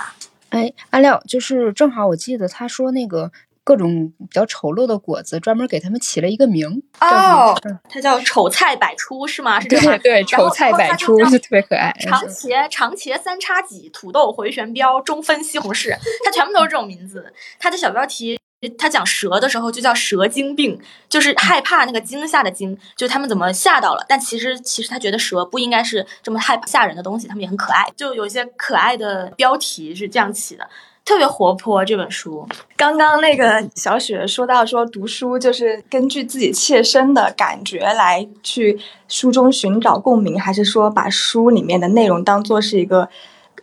[0.53, 3.31] 哎，阿廖，就是正好我记得他说那个
[3.63, 7.57] 各种比较丑陋的果子，专门给他们起了一个名哦，
[7.89, 9.59] 它叫丑菜百出是吗？
[9.59, 11.91] 是这样对，丑菜百出就特别可爱。
[11.99, 17.33] 长茄、长茄三叉戟、土豆回旋镖、中分西红柿，它全部都是这种名字。
[17.57, 18.39] 它的小标题。
[18.69, 24.05] 他讲蛇的时候就叫蛇精病，就是害怕那个惊吓的惊，就他们怎么吓到了。
[24.07, 27.85] 但其实其实他觉得蛇不应该是这么害怕吓人的东西，他们也很可爱。
[27.95, 30.67] 就有一些可爱的标题是这样起的，
[31.05, 31.83] 特别活泼。
[31.85, 32.47] 这本书
[32.77, 43.09] 刚刚那个小雪说到说读书就是根据自己切身的感觉来去书中寻找共鸣，还是说把书里面的内容当做是一个。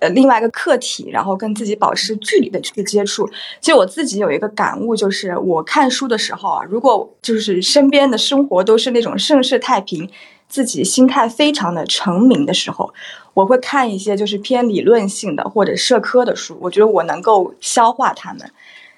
[0.01, 3.29] 呃，另外一个课题，然后跟自己保持距离的去接触。
[3.61, 10.09] 其实我自己有一个感悟，就是我看书的时候啊，如果就是身边的生活都是那种盛世太平，
[10.49, 12.93] 自己心态非常的澄明的时候，
[13.35, 16.57] 我会看一些就是偏理论性的或者社科的书。
[16.63, 18.51] 我觉得我能够消化它们。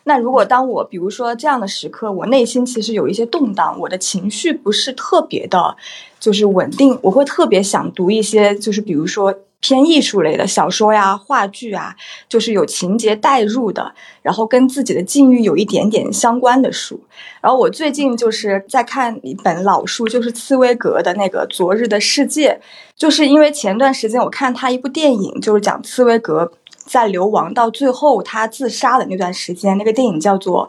[0.04, 5.76] 那如果当我比如说这样的时刻，我内心其实有一些动荡，我的情绪不是特别的，
[6.20, 9.34] 就是稳定，我会特别想读一些，就是比如说。
[9.62, 11.94] 偏艺术类的小说呀、话剧啊，
[12.28, 17.00] 就是有情节代入的，然后跟自己的境遇有一点点相关的书。
[17.40, 22.60] 然后我最近就是在看一本老书，就是茨威格的那个《昨日的世界》，
[22.96, 26.52] 就是因为前段时间我看他一部电影，就是讲茨威格
[26.84, 30.68] 在流亡到最后他自杀的那段时间，那个电影叫做。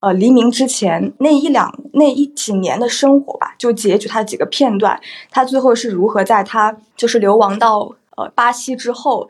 [0.00, 9.28] 呃，黎明之前那一两那一几年的生活吧，就截取他几个片段，他最后是如何在他就是流亡到呃巴西之后，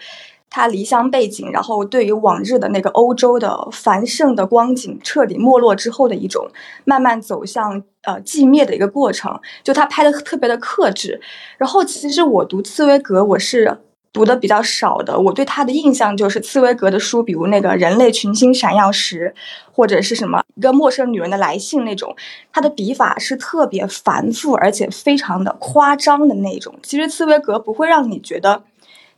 [0.50, 6.48] 他离乡背井，然后对于往日的那个欧洲的繁盛的光景彻底没落之后的一种
[6.84, 11.20] 慢慢走向呃寂灭的一个过程，就他拍的特别的克制。
[11.58, 13.78] 然后其实我读茨威格，我是。
[14.14, 19.34] 读的比较少的，我对他的印象就是茨威格的书，比如那个《人类群星闪耀时》，
[19.72, 22.14] 或者是什么一个陌生女人的来信那种，
[22.52, 26.72] 他的笔法是特别繁复而且非常的夸张的那种。
[26.80, 28.62] 其实茨威格不会让你觉得，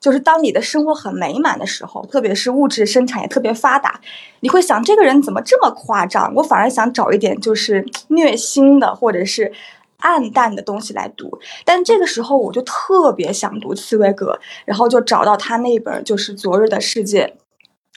[0.01, 4.01] 就是当你的生活很美满的时候，特别是物质生产也特别发达，
[4.41, 6.33] 你会想这个人怎么这么夸张？
[6.37, 9.53] 我反而想找一点就是虐心的，或者是。
[10.01, 17.25] 暗淡的东西来读，但这个时候我就特别想读茨威格，然后就找到他那本就是《昨日的世界》，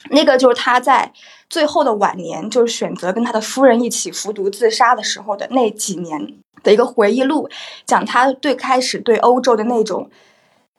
[0.08, 1.12] 那个就是他在
[1.50, 6.32] 最后的晚年，就是选择跟他的夫人一起服毒自杀的时候的那几年
[6.62, 7.50] 的一个回忆录，
[7.84, 10.10] 讲他最开始对欧洲的那种。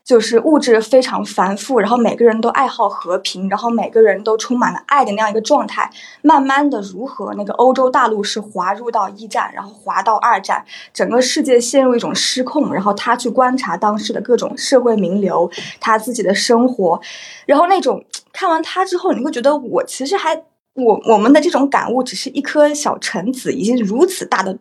[0.04, 5.90] 就是物质非常繁复，然后每个人都爱好和平，然后每个人都充满了爱的那样一个状态。
[6.22, 12.74] 慢慢的，如何那个欧洲大陆是滑入到一战，然后滑到二战，整个世界陷入一种失控。
[12.74, 17.00] 然后他去观察当时的各种社会名流，他自己的生活，
[17.46, 20.36] 然后那种看完他之后，你会觉得我其实还
[20.74, 24.58] 我我们的这种感悟只是一颗小橙子，已经如此大的。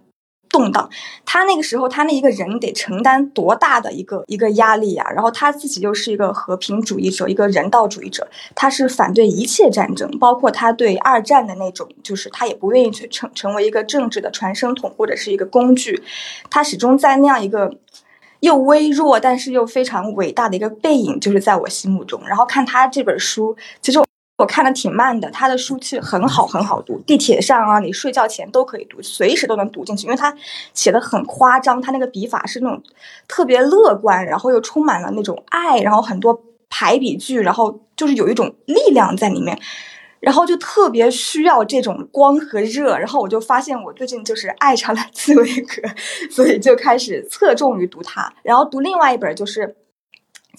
[0.50, 0.90] 动荡，
[1.24, 5.04] 他那个时候，他那一个人得承担多大的一个一个压力呀？
[5.14, 16.02] 然后他自己又是一个和平主义者，一个人道主义者，他是反对一切战争，包括他对二战的那种，就是他也不愿意去成成为一个政治的传声筒或者是一个工具，
[16.50, 17.72] 他始终在那样一个
[18.40, 22.20] 又微弱但是又非常伟大的一个背影，就是在我心目中。
[22.26, 24.09] 然后看他这本书，其实我。
[24.40, 26.98] 我看的挺慢的，他的书其实很好，很好读。
[27.00, 30.34] 地铁上啊，你睡觉前都可以读，随时都能读进去，因为他
[30.72, 32.82] 写的很夸张，他那个笔法是那种
[33.28, 39.60] 特别乐观，然后又充满了那种爱，然后很多排比句，然后就是有一种力量在里面，
[40.20, 42.96] 然后就特别需要这种光和热。
[42.96, 45.82] 然后我就发现我最近就是爱上了 茨威格，
[46.30, 49.76] 所以就开始侧重于读他，然后读另外一本就是。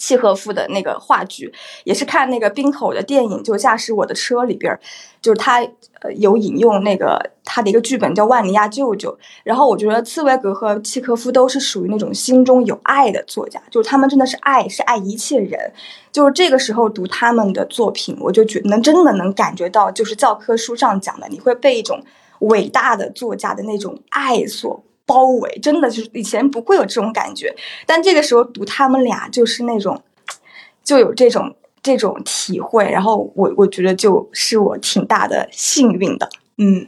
[0.01, 4.75] 契诃夫的那个话剧，也是看那个冰口的电影，就驾驶我的车里边，
[5.21, 5.61] 就是他
[6.01, 9.11] 呃有引用那个他的一个剧本叫《万尼亚舅舅》，
[9.43, 15.71] 然后我觉得茨威格和契诃夫都是属于那种心中有爱的作家，就是他们真的是爱，是爱一切人，
[16.11, 22.03] 就是这个时候读他们的作品，我就觉能真的能感觉到，就是教科书上讲的，你会被一种
[22.39, 24.83] 伟大的作家的那种爱所。
[25.11, 27.53] 包围真的就是以前不会有这种感觉，
[27.85, 30.01] 但这个时候读他们俩就是那种，
[30.85, 36.29] 就有这种这种体会，然后我我觉得就是我挺大的幸运的。
[36.57, 36.85] 嗯，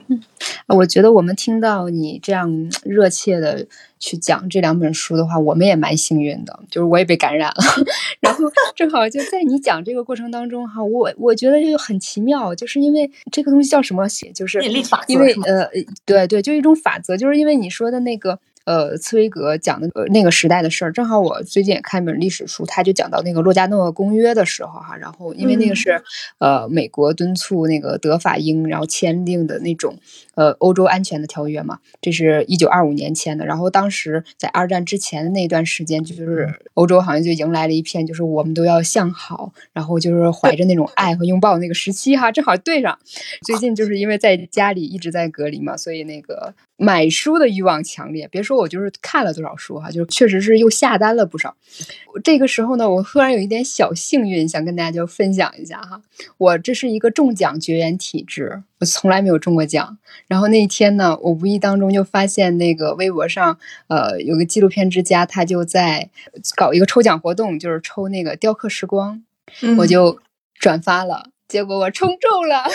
[0.67, 3.65] 我觉得我们听到你这样热切的
[3.99, 7.55] 去讲这两本书的话，我们也蛮幸运的，就是我也被感染了。
[8.21, 8.45] 然后
[8.75, 14.61] 正好就在你讲这个过程当中哈，我我觉得就很奇妙，就是因为这个东西叫什么写，就是
[15.07, 15.67] 因为呃
[16.05, 18.39] 对对，就一种法则，就是因为你说的那个。
[18.65, 26.01] 呃，茨威格讲的呃那个时代的事儿，正好我最近也看一本历史书，他就讲到那个洛加诺公约的时候哈，然后因为那个是
[26.39, 29.97] 呃美国敦促那个德法英然后签订的那种
[30.35, 42.97] 呃欧洲安全的条约嘛，这是一九二五年签的，然后当时在二战之前的那段时间，就是欧洲好像就迎来了一片就是我们都要向好，然后就是怀着那种 爱和拥抱那个时期哈，正好对上。
[43.45, 46.53] 最近就是因为在家里一直在隔离嘛，所以那个。
[46.83, 51.55] 买书的欲望强烈，别说我就是看了多少书哈，就是确实是又下单了不少。
[52.23, 56.01] 这个时候呢，我忽然有一点小幸运，想跟大家就分享一下哈。
[56.37, 59.97] 我这是一个中奖绝缘体质，我从来没有中过奖。
[60.27, 66.09] 然后那一天呢，我无意当中就发现那个微博上，呃，有个纪录片之家，他就在
[66.55, 69.23] 搞一个抽奖活动，就是抽那个雕刻时光，
[69.77, 70.19] 我就
[70.59, 72.65] 转发了，结果我抽中了。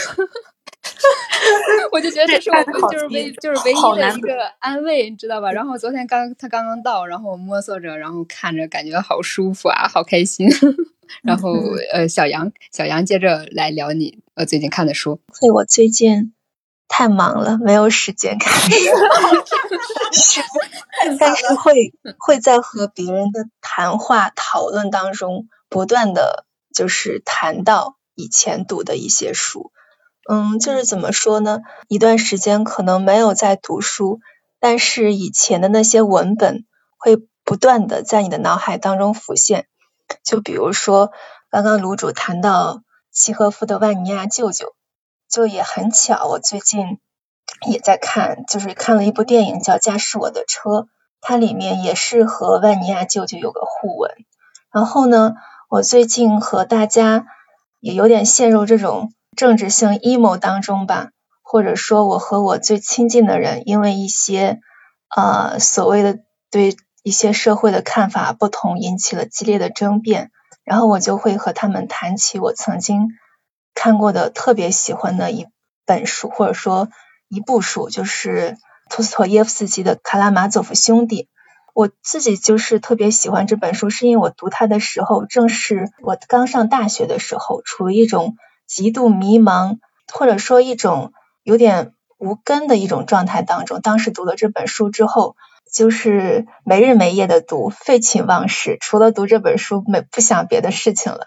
[1.92, 5.52] 我就觉得这是我们就是唯就是唯一的一个安慰，你知道吧？
[5.52, 10.48] 然后昨天刚他刚刚到，然后我摸索着，然后看着，感觉好舒服啊，好开心。
[11.22, 11.54] 然后
[11.92, 15.20] 呃，小杨，小杨接着来聊你呃最近看的书。
[15.40, 16.34] 对，我最近
[16.86, 18.52] 太忙了，没有时间看。
[21.18, 29.72] 但是会会在和别人的谈话讨论当中，不断的就是谈到以前读的一些书。
[30.30, 31.60] 嗯，就是怎么说呢？
[31.88, 34.20] 一段时间可能没有在读书，
[34.60, 36.66] 但是以前的那些文本
[36.98, 39.66] 会不断的在你的脑海当中浮现。
[40.22, 41.12] 就比如说
[41.50, 44.66] 刚刚卤主谈到契诃夫的《万尼亚舅舅》，
[45.30, 46.98] 就也很巧，我最近
[47.66, 50.70] 也在看，就是看了一部电影叫《驾驶我的车》，
[51.22, 54.10] 它里面也是和万尼亚舅舅有个互文。
[54.70, 55.36] 然后呢，
[55.70, 57.24] 我最近和大家
[57.80, 59.10] 也有点陷入这种。
[59.38, 61.10] 政治性 emo 当中吧，
[61.42, 64.58] 或者说我和我最亲近的人，因为一些
[65.14, 66.18] 呃所谓的
[66.50, 70.32] 对一些社会的看法不同，引起了激烈的争辩，
[70.64, 73.10] 然后我就会和他们谈起我曾经
[73.76, 75.46] 看过的特别喜欢的一
[75.86, 76.88] 本书，或者说
[77.28, 78.56] 一部书，就是
[78.90, 81.22] 托斯托耶夫斯基的《卡拉马佐夫兄弟》。
[81.74, 88.34] 我自己就是特别喜欢这本书，是因为我读它的时候，正是我刚上大学的时候，处于一种。
[88.68, 89.78] 极度迷茫，
[90.12, 93.80] 或者说一种有点无根的一种状态当中。
[93.80, 95.34] 当时读了这本书之后，
[95.72, 101.26] 就是没日没夜的读，废寝忘食，除了读这本书，没不想别的事情了。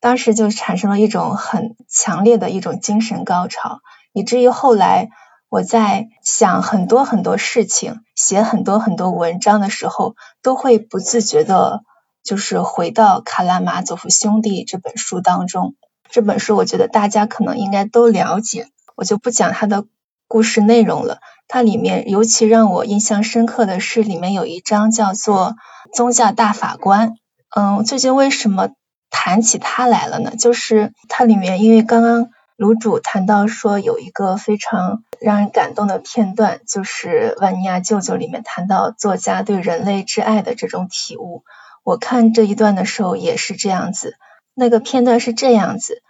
[0.00, 3.80] 当时就产生了一种很强烈的一种精神高潮，
[4.12, 5.10] 以至于后来
[5.48, 11.82] 我在想很多很多事情，写很多很多文章的时候，都会不自觉的，
[12.24, 15.74] 就是回到《卡拉马佐夫兄弟》这本书当中。
[16.12, 19.86] 这本书我觉得大家可能应该都了解，我就不讲它的
[20.28, 21.20] 故事内容了。
[21.48, 25.56] 它里面尤其让我印象深刻的是，里面有一章叫做
[25.96, 27.08] 《宗教大法官》。
[27.56, 28.68] 嗯，最近为什么
[29.10, 30.36] 谈起它来了呢？
[30.36, 41.42] 就是它里面，因为刚刚卢主谈到说有一个非常让人感动的片段，就是《万尼亚舅舅》里面谈到作家对人类之爱的这种体悟。
[41.82, 44.18] 我看这一段的时候也是这样子。
[44.54, 46.02] 那个片段是这样子，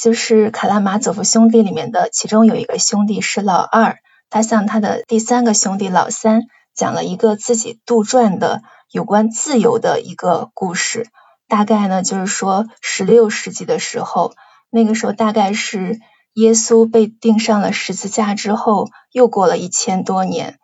[0.00, 3.98] 就是《卡拉马佐夫兄弟》里面的其中有一个兄弟是老二，
[4.30, 6.42] 他向他的第三个兄弟老三
[6.74, 11.08] 讲了一个自己杜撰的有关自由的一个故事。
[11.46, 14.32] 大概呢，就是说十六世纪的时候，
[14.70, 16.00] 那个时候大概是
[16.32, 20.58] 耶稣被钉上了十字架之后，又过了一千多年，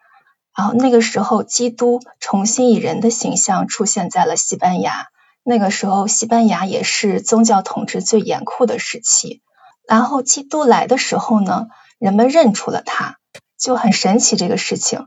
[0.56, 5.09] 然后那个时候基督重新以人的形象出现在了西班牙。
[5.42, 9.42] 那个时候，西班牙也是宗教统治最严酷的时期。
[9.88, 11.66] 然后基督来的时候呢，
[11.98, 13.16] 人们认出了他，
[13.59, 15.07] 就很神奇这个事情。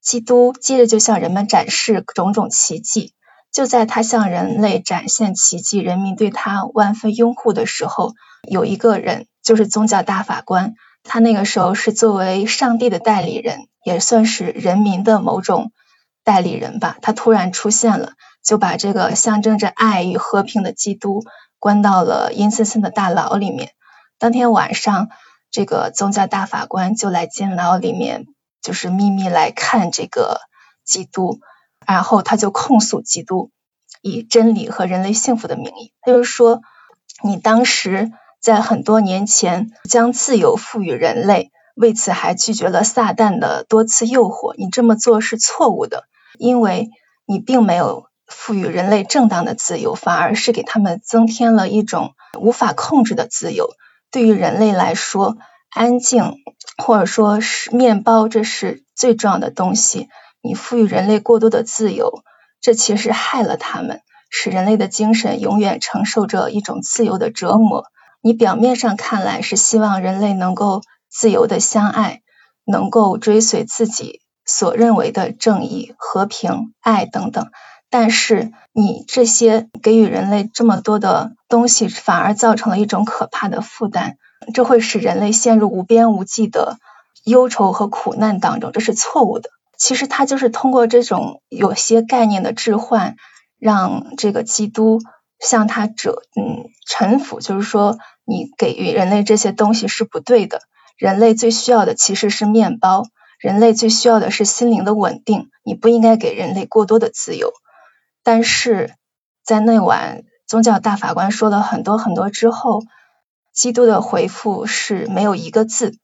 [0.00, 3.12] 基督接着就向人们展示种种奇迹。
[3.52, 8.12] 就在他向人类展现奇迹，人民对他万分拥护的时候，
[8.48, 15.70] 有一个人就是宗教大法官，他那个时候是作为上帝的代理人，也算是人民的某种
[16.24, 16.98] 代理人吧。
[17.00, 18.12] 他突然出现了。
[18.46, 21.24] 就把这个象征着爱与和平的基督
[21.58, 23.72] 关到了阴森森的大牢里面。
[24.20, 25.08] 当天晚上，
[25.50, 28.26] 这个宗教大法官就来监牢里面，
[28.62, 30.42] 就是秘密来看这个
[30.84, 31.40] 基督，
[31.84, 33.50] 然后他就控诉基督
[34.00, 36.60] 以真理和人类幸福的名义，他就说
[37.24, 46.04] ：“你当时在很多年前将自由赋予人类，为此还拒绝了撒旦的多次诱惑，你这么做是错误的，
[46.38, 46.90] 因为
[47.24, 53.70] 你并没有。”赋予人类正当的自由，反而是给他们增添了一种无法控制的自由。
[54.10, 55.36] 对于人类来说，
[55.70, 56.34] 安静
[56.78, 60.08] 或者说是面包，这是最重要的东西。
[60.42, 62.22] 你赋予人类过多的自由，
[62.60, 67.84] 这其实害了他们，使人类的精神永远承受着一种自由的折磨。
[68.22, 72.22] 你表面上看来是希望人类能够自由的相爱，
[72.64, 77.50] 能够追随自己所认为的正义、和平、爱等等。
[77.98, 84.16] 但是你这些给予人类这么多的东西，反而造成了一种可怕的负担，
[84.52, 86.76] 这会使人类陷入无边无际的
[87.24, 89.48] 忧愁和苦难当中，这是错误的。
[89.78, 93.16] 其实他就是通过这种有些概念的置换，
[93.58, 95.00] 让这个基督
[95.40, 100.60] 向他者嗯臣服，就是说你给予人类这些东西是不对的，
[100.98, 103.04] 人类最需要的其实是面包，
[103.40, 107.54] 人类最需要的是心灵的稳定，你不应该给人类过多的自由。
[108.26, 108.92] 但是
[109.44, 112.82] 在那晚，宗教大法官说了很多很多之后，
[113.52, 115.96] 基督的回复是没有一个字，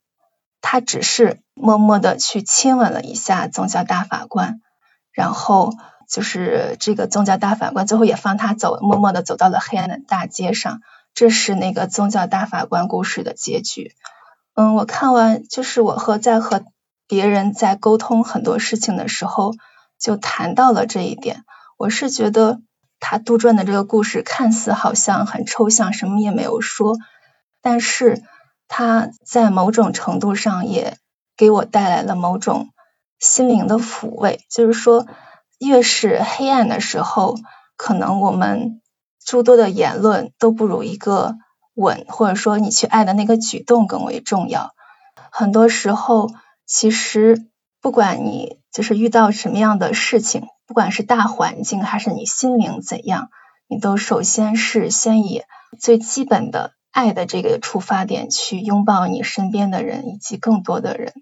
[0.61, 4.61] 他只是默默的去亲吻了一下宗教大法官，
[5.11, 5.73] 然后
[6.07, 10.79] 就是这个宗教大法官最后也放他走，默默的走到了黑暗的大街上。
[11.13, 13.91] 这是那个宗教大法官故事的结局。
[14.55, 16.63] 嗯，我看完就是我和在和
[17.05, 19.51] 别人在沟通很多事情的时候，
[19.99, 21.43] 就谈到了这一点。
[21.83, 22.61] 我是觉得
[23.01, 26.95] 他杜撰的这个故事看似好像很抽象，什么也没有说，
[27.61, 28.23] 但是
[28.69, 30.95] 他在某种程度上也
[31.35, 32.69] 给我带来了某种
[33.19, 34.45] 心灵的抚慰。
[34.49, 35.05] 就是说，
[35.59, 37.35] 越是黑暗的时候，
[37.75, 38.81] 可能我们
[39.21, 41.35] 诸多的言论都不如一个
[41.73, 44.71] 吻，或者说你去爱的那个举动更为重要。
[45.33, 46.29] 很多时候，
[46.65, 47.45] 其实
[47.83, 50.47] 不管你就是遇到什么样的事情。
[50.65, 53.29] 不管是大环境还是你心灵怎样，
[53.67, 55.43] 你都首先是先以
[55.77, 61.13] 最基本的爱的这个出发点去拥抱你身边的人以及更多的人。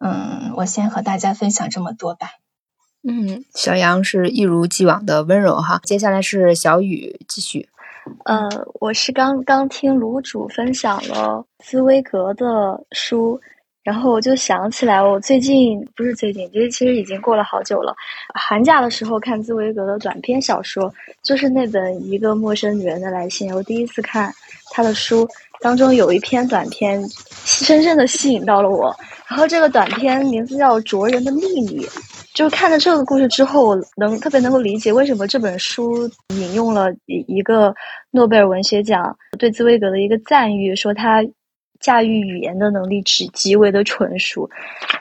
[0.00, 2.26] 嗯，我先和大家分享这么多吧。
[3.08, 5.80] 嗯，小杨是一如既往的温柔哈。
[5.84, 7.68] 接下来是小雨继续。
[8.24, 13.40] 呃，我是刚刚听卢主分享了茨威格的书。
[13.84, 17.94] 然后我就想起来，我最近不是最近，其实其实已经过了好久了。
[18.34, 20.90] 寒假的时候看茨威格的短篇小说，
[21.22, 23.52] 就是那本《一个陌生女人的来信》。
[23.54, 24.32] 我第一次看
[24.72, 25.28] 他的书，
[25.60, 27.06] 当中有一篇短篇，
[27.44, 28.96] 深深的吸引到了我。
[29.28, 31.84] 然后这个短篇名字叫《卓人的秘密》，
[32.32, 37.74] 就是看了这个故事之后，我能特别能够理解为什么这本书引用了一一个
[38.10, 41.22] 诺贝尔文学奖对茨威格的一个赞誉，说他。
[41.84, 44.48] 驾驭语言的能力极极为的纯熟，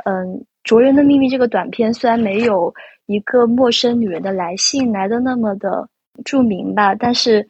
[0.04, 0.28] 嗯，
[0.66, 2.74] 《卓人的秘密》这个短片虽然没有
[3.06, 5.88] 一个陌生女人的来信来的那么的
[6.26, 7.48] 著名吧，但是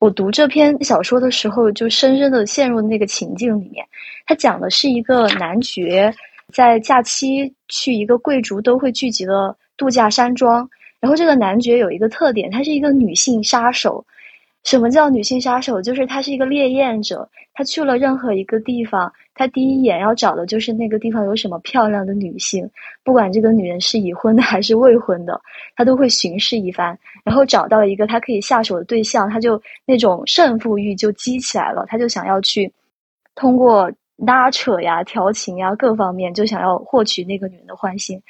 [0.00, 3.86] 我读这篇小说的时候，就深深的陷入那个情境里面。
[4.26, 6.12] 它讲的是一个男爵
[6.52, 14.04] 在假期去一个贵族都会聚集的度假山庄，然后这个男爵有一个特点，他是一个女性杀手。
[14.68, 15.80] 什么叫女性杀手？
[15.80, 22.68] 就是她是一个猎艳者，她去了任何一个地方，她第一眼要找的就是那个地方有什么漂亮的女性，
[23.02, 25.40] 不管这个女人是已婚的还是未婚的，
[25.74, 26.94] 她都会巡视一番，
[27.24, 32.70] 然后找到一个她可以下手的对象，她就那种胜负欲就激起来了，她就想要去
[33.34, 38.20] 通过拉扯呀、调情呀各方面，就想要获取那个女人的欢心。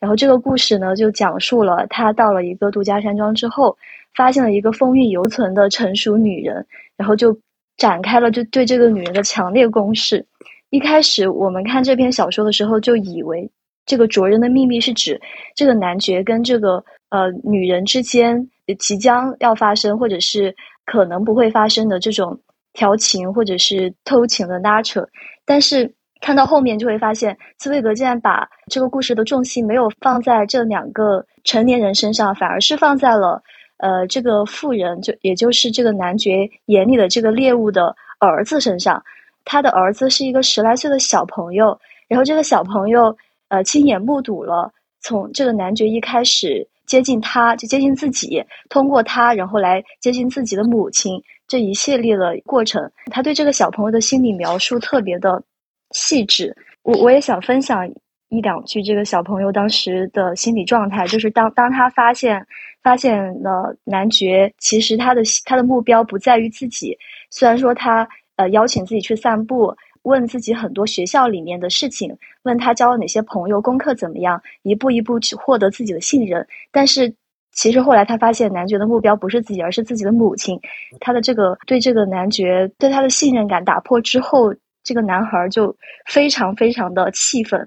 [0.00, 3.76] 然后这个故事呢，就讲述了她到了一个度假山庄之后。
[4.14, 7.36] 发现了一个风韵犹存的成熟女人，然后就
[7.76, 10.24] 展开了就对这个女人的强烈攻势。
[10.70, 13.50] 一开始我们看这篇小说的时候，就以为
[13.86, 15.20] 这个卓人的秘密是指
[15.54, 18.48] 这个男爵跟这个呃女人之间
[18.78, 20.54] 即将要发生，或者是
[20.84, 22.38] 可能不会发生的这种
[22.72, 25.06] 调情或者是偷情的拉扯。
[25.44, 33.42] 但是看到后面就会发现，茨威格竟然把这个故事的重心没有放在这两个成年人身上，反而是放在了。
[33.84, 39.02] 呃，这个妇人就也就是这个男爵眼里的这个猎物的儿子身上，
[39.44, 41.78] 他的儿子是一个十来岁的小朋友，
[42.08, 43.14] 然后这个小朋友
[43.48, 44.72] 呃亲眼目睹了
[45.02, 55.42] 从这个男爵一开始接近他就接近自己，通过他然后来接近自己的母亲这一系列的过程，他对这个小朋友的心理描述特别的
[55.90, 57.86] 细致，我我也想分享
[58.34, 62.46] 一两句这个小朋友当时的心理状态，就是当当他发现。
[62.84, 66.94] 发现了男爵，其实他的他的目标不在于自己。
[67.30, 68.06] 虽然说他
[68.36, 76.46] 呃邀请自己去散步，问自己很多学校里面的事情，问他交了哪些朋友，功课怎么样，一步一步去获得自己的信任。
[76.70, 77.10] 但是
[77.52, 80.60] 其实后来他发现，男爵的目标不是自己，而是自己的母亲。
[81.00, 85.74] 他的这个对这个男爵对他的信任感打破之后，这个男孩就
[86.04, 87.66] 非常非常的气愤，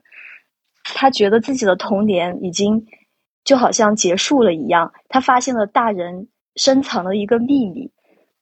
[0.95, 2.85] 他觉得自己的童年已经。
[3.43, 6.27] 就好像结束了一样，他发现了大人
[6.57, 7.89] 深藏的一个秘密。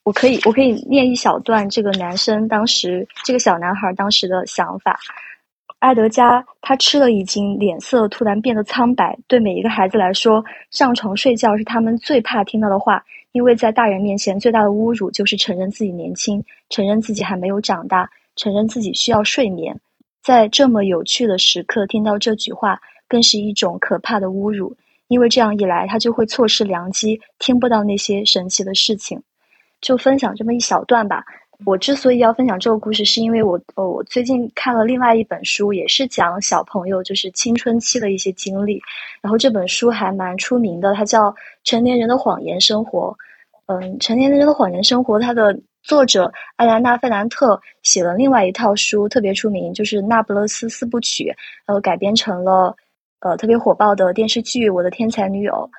[0.02, 4.98] 我可以，我可以念一小段这个男生当时，这个小男孩当时的想法。
[5.78, 9.16] 埃德加他吃了已经脸色突然变得苍白。
[9.28, 19.80] 对每一个孩子来说，上床睡觉是他们最怕听到的话，因为在大人面前最大的侮辱就是承认自己年轻，承认自己还没有长大，承认自己需要睡眠。
[20.26, 24.76] 在这么有趣的时刻听到这句话，更是一种可怕的侮辱。
[25.08, 29.22] 因为这样一来，他就会错失良机，听不到那些神奇的事情。
[29.82, 31.24] 就分享这么一小段吧。
[31.64, 38.82] 我之所以要分享这个故事，是因为我呃，我最近看了另外一本书，也是讲小朋友就是青春期的一些经历。
[39.22, 41.30] 然后这本书还蛮出名的，它叫
[41.64, 43.16] 《成年人的谎言生活》。
[43.68, 45.56] 嗯，《成年人的谎言生活》它的
[45.86, 51.24] 作者艾兰娜·费兰特写了另外一套书，特别出名，就是《那不勒斯四部曲》，
[51.66, 52.76] 然后改编成了。
[53.20, 55.52] 呃，特别火爆的电视剧《我的天才女友》，《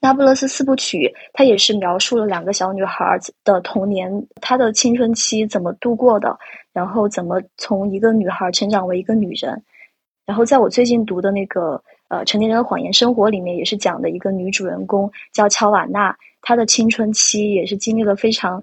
[0.00, 0.98] 那不勒斯四部曲》，
[1.32, 4.10] 它也是描述了两个小女孩的童年，
[4.42, 6.36] 她的青春期怎么度过的，
[6.74, 9.62] 然后怎么从一个女孩成长为一个女人。
[10.26, 18.62] 然后在我最近读的那个呃《成年人的谎言生活》里面，也是讲的一个女主人公叫乔瓦娜，她的青春期也是经历了非常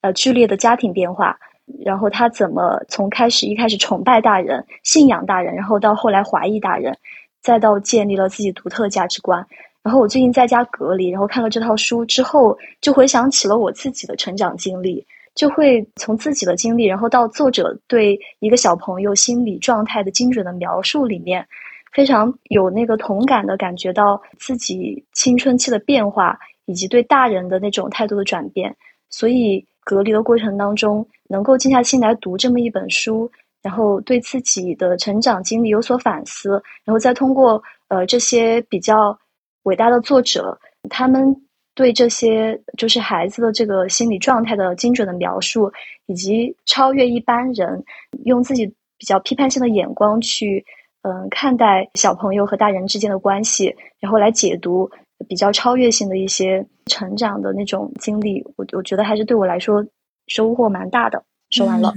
[0.00, 1.38] 呃剧烈的家庭变化，
[1.84, 6.96] 然后他怎么从开始一开始崇拜大人、信仰大人，然后到后来怀疑大人，
[7.42, 9.44] 再到建立了自己独特的价值观。
[9.82, 21.46] 然后我最近在家隔离，然后看了这套书之后，就回想起了我自己的成长经历，就会从自己的经历，然后到作者对一个小朋友心理状态的精准的描述里面。
[21.92, 28.76] 非常有那个同感的感觉到自己青春期的变化，以及对大人的那种态度的转变。
[29.08, 33.30] 所以隔离的过程当中，能够静下心来读这么一本书，
[33.62, 39.16] 然后对自己的成长经历有所反思，然后再通过呃这些比较
[39.62, 40.58] 伟大的作者，
[40.90, 41.32] 他们
[41.76, 45.70] 对这些就是孩子的这个心理状态的精准的描述，
[46.06, 47.84] 以及超越一般人，
[48.24, 48.66] 用自己
[48.98, 50.64] 比较批判性的眼光去。
[51.08, 54.90] 嗯，看待小朋友和大人之间的关系，然后来解读
[55.28, 59.84] 比较超越性的一些成长的那种经历，我我觉得还是对我来说
[60.26, 61.24] 收获蛮大的。
[61.50, 61.92] 说完了。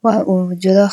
[0.00, 0.88] 我我觉得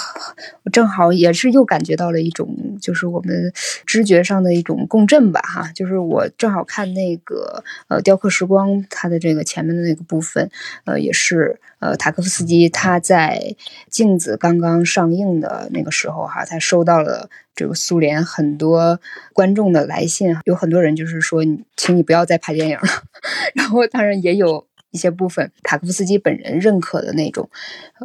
[0.63, 3.51] 我正好也是又感觉到了一种，就是我们
[3.85, 10.49] 知觉上的一种共振吧，哈，就是我正好看那个呃《雕刻时光》，它的这个前面的那个部分，
[10.85, 13.39] 呃，也是呃塔科夫斯基他在
[13.89, 18.99] 《镜子》刚刚上映的那个时候，哈，他收到了这个苏联很多
[19.33, 21.43] 观众的来信，有很多人就是说，
[21.77, 22.87] 请你不要再拍电影了，
[23.55, 24.65] 然后当然也有。
[24.95, 27.49] 一些部分，塔科夫斯基本人认可的那种，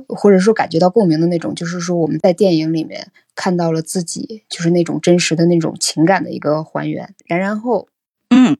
[0.09, 7.14] 或者说感觉到共鸣的那种，就是说我们在电影里面看到了自己，就是那种真实的那种情感的一个还原。
[7.26, 7.86] 然然后，
[8.30, 8.59] 嗯，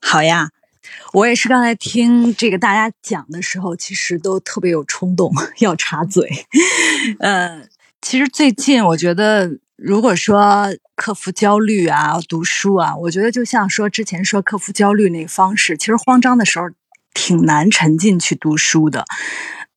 [0.00, 0.48] 好呀，
[1.12, 6.28] 我也是刚才听这个大家讲的时候，其实都特别有冲动要插嘴。
[7.20, 7.68] 呃，
[8.00, 16.66] 其实最近我觉得，如果说克服焦虑啊，读书啊，我觉得就像说之前说克服焦虑那个方式，其实慌张的时候。
[17.16, 19.06] 挺难沉浸去读书的，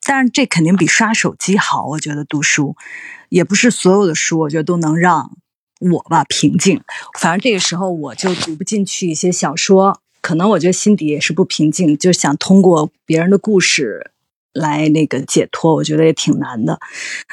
[0.05, 1.85] 但是这肯定比刷手机好。
[1.85, 2.75] 我觉得读书
[3.29, 5.31] 也不是所有的书，我觉得都能让
[5.79, 6.81] 我吧平静。
[7.17, 14.11] 反正这个时候我就读不进去一些小说，可能我觉得心底也是不平静，就想通过别人的故事。
[14.53, 16.79] 来那个解脱，我觉得也挺难的。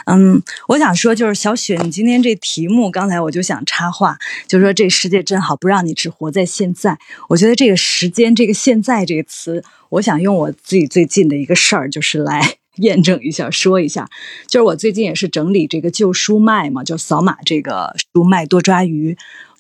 [0.07, 6.99] 嗯，我想说，就是小雪，你今天这题目，刚才我就想插话，就说这世界真好，不让你只活在现在。
[7.29, 14.09] 我觉得这个时间，这个现在这个词，我想用我自己最近的一个事儿，就是来 验证一下，说一下。
[14.47, 19.17] 就是我最近也是整理这个旧书卖嘛，就扫码这个书卖多抓鱼。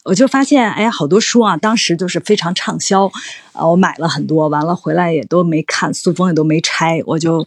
[0.06, 3.10] 我就发现，哎，好多书啊，当时就是非常畅销，
[3.52, 7.44] 啊，我买了很多，完了回来也都没看，塑封也都没拆，我就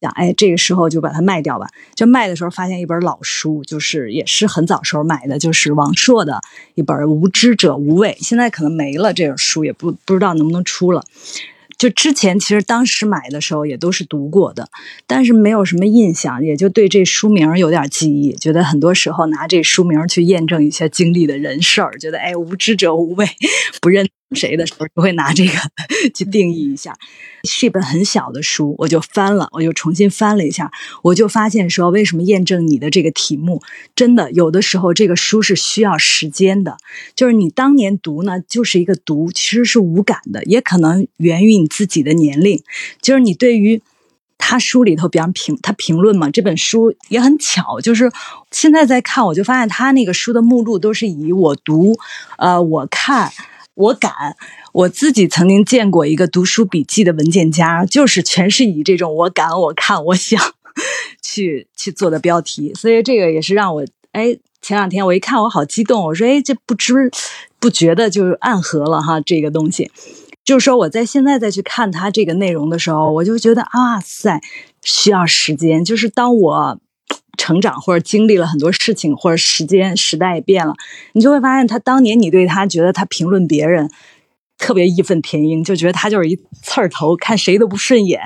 [0.00, 1.66] 想，哎，这个时候就把它卖掉吧。
[1.96, 6.40] 就卖的时候发现一本老书，就是也是很早时候买的，就是王朔的
[6.76, 11.02] 一本《无知者无畏》，现在可能没了，这本书也不不知道能不能出了。
[11.78, 14.68] 就之前其实当时买的时候也都是读过的，
[15.06, 18.34] 但是没有什么印象，也就对这书名有点记忆。
[18.36, 23.26] 觉得很多时候拿这书名去验证一些经历的人事儿，觉得哎，无知者无畏，
[23.80, 24.08] 不认。
[24.34, 25.52] 谁的时候就会拿这个
[26.12, 26.96] 去定义一下，
[27.44, 30.70] 是一本很小的书，我就翻了，我就重新翻了一下，
[31.02, 33.62] 我就发现说，为什么验证你的这个题目，
[33.94, 36.76] 真的有的时候这个书是需要时间的，
[37.14, 42.60] 就是你当年读呢，就是一个读，其实是无感的，也可能源于你自己的年龄，
[43.00, 43.80] 就是你对于
[44.38, 48.10] 他书里头，比方评他评论嘛，这本书也很巧，就是
[48.50, 51.96] 现在在看，我就发现他那个书的目录都是以我读，
[52.38, 53.30] 呃，我看。
[53.76, 54.10] 我敢，
[54.72, 60.40] 我自己曾经见过一个读书笔记的文件夹，就是全是以这种“我敢”“我看”“我想”
[61.22, 67.10] 去去做的标题，所以这个也是让我哎，前两天我一看我好激动，我说哎，这不知
[67.58, 69.90] 不觉的就暗合了哈，这个东西，
[70.42, 74.40] 就是说我在现在再去看它这个内容的时候，我就觉得啊塞，
[74.82, 76.80] 需要时间，就是当我。
[77.36, 80.74] 成长或者经历了很多事情，或者时间时代也变了，
[81.12, 83.90] 你就会发现他当年你对他觉得他评论别人
[84.58, 88.20] 特别义愤填膺，就觉得他就是一刺儿头，看谁都不顺眼。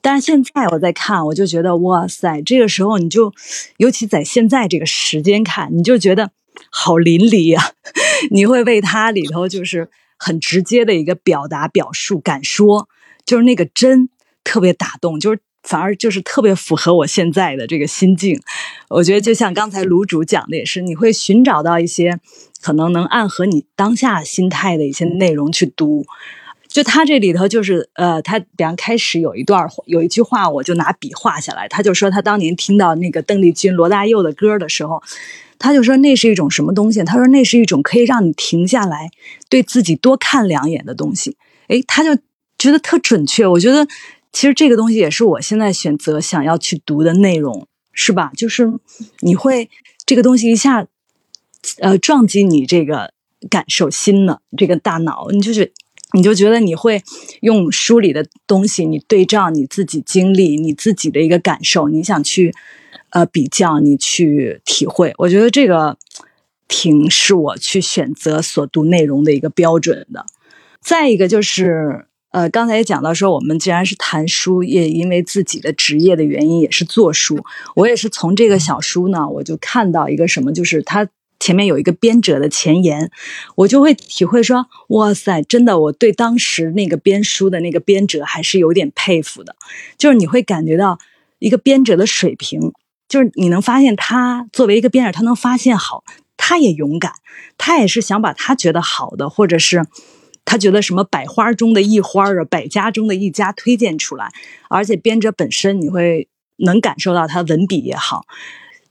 [0.00, 3.32] 但是现在我在看，我就觉得哇塞，这个时候你就
[3.78, 6.30] 尤其在现在这个时间看，你就觉得
[6.70, 7.72] 好淋漓呀！
[8.30, 9.88] 你会为他里头就是
[10.18, 12.88] 很直接的一个表达表述敢说，
[13.24, 14.10] 就是那个真
[14.44, 15.40] 特别打动，就是。
[15.64, 18.38] 反而就是特别符合我现在的这个心境，
[18.90, 22.20] 我觉得就像刚才卢主讲的也是，你会寻找到一些
[22.60, 26.04] 可能能暗合你当下心态的一些内容去读。
[26.68, 35.02] 就他这里头就是呃，他比方开始有一段有一句话，我就拿笔画下来，他就说他当年听到那个邓丽君、罗大佑的歌的时候，
[35.58, 37.02] 他就说那是一种什么东西？
[37.04, 39.10] 他说那是一种可以让你停下来，
[39.48, 41.36] 对自己多看两眼的东西。
[41.68, 42.20] 诶，他就。
[42.56, 43.44] 觉得特准确。
[43.46, 43.86] 我觉得
[44.34, 48.32] 其实这个东西也是我现在选择想要去读的内容，是吧？
[48.36, 48.68] 就是
[49.20, 49.70] 你会
[50.04, 50.88] 这个东西一下
[51.78, 53.12] 呃撞击你这个
[53.48, 55.72] 感受心呢，这个大脑，你就是
[56.14, 57.00] 你就觉得你会
[57.42, 62.52] 用书里的东西，你对照你自己经历，你自己的一个感受，你想去
[63.10, 65.14] 呃比较，你去体会。
[65.18, 65.96] 我觉得这个
[66.66, 70.26] 挺是我去选择所读内容的一个标准的。
[70.80, 77.38] 再一个就是呃，刚才也讲到说，我们既然是谈书，也因为自己的职业的原因，也是做书。
[77.76, 81.08] 我也是从这个小书呢，我就看到一个什么，就是它。
[81.40, 83.10] 前面有一个编者的前言，
[83.56, 89.54] 我就会体会说：哇塞，真的，我对当时那个编书的那个编者还是有点佩服的。
[89.98, 90.98] 就是你会感觉到
[91.40, 92.72] 一个编者的水平，
[93.08, 96.02] 就是你能发现他作为一个编者，他能发现好，
[96.38, 97.12] 他也勇敢，
[97.58, 99.84] 他也是想把他觉得好的，或者是
[100.44, 104.30] 他觉得什么百花中的一花啊，百家中的一家推荐出来。
[104.68, 106.28] 而且编者本身，你会
[106.58, 108.26] 能感受到他文笔也好。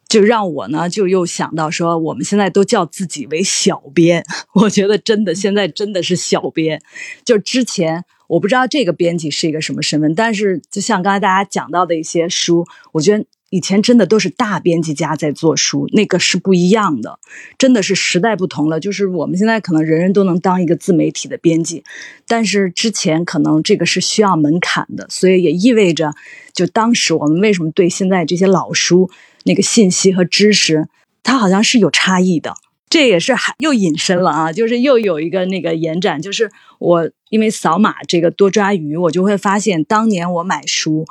[0.09, 4.23] 就让我呢，就又想到说，我们现在都叫自己为小编，
[4.53, 6.79] 我觉得真的现在真的是小编。
[7.25, 17.19] 就之前我不知道这个编辑是一个什么身份，但是就像刚才大家讲到的一些书，我觉得以前真的都是大编辑家在做书，那个是不一样的，
[17.55, 18.79] 真的是时代不同了。
[18.79, 21.83] 就是我们现在可能人人都能当一个自媒体的编辑，
[22.27, 26.15] 但是之前可能这个是需要门槛的，所以也意味着，
[26.51, 29.11] 就当时我们为什么对现在这些老书。
[29.45, 30.87] 那个信息和知识，
[31.21, 32.55] 它好像是有差异的。
[32.89, 36.49] 这也是还又引申了啊，就是又有一个那个延展，就是
[36.79, 41.05] 我因为扫码这个多抓鱼，我就会发现当年我买书，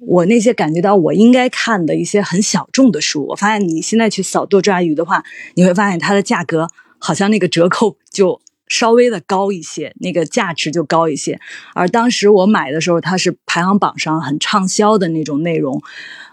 [0.00, 5.22] 我那些感觉到我应该看的一些很小众的书，我发现你现在去扫多抓鱼的话，
[5.54, 6.68] 你会发现它的价格
[6.98, 11.40] 好像那个折扣就稍微的高一些，那个价值就高一些。
[11.74, 15.82] 而当时我买的时候，它是排行榜上很畅销的那种内容。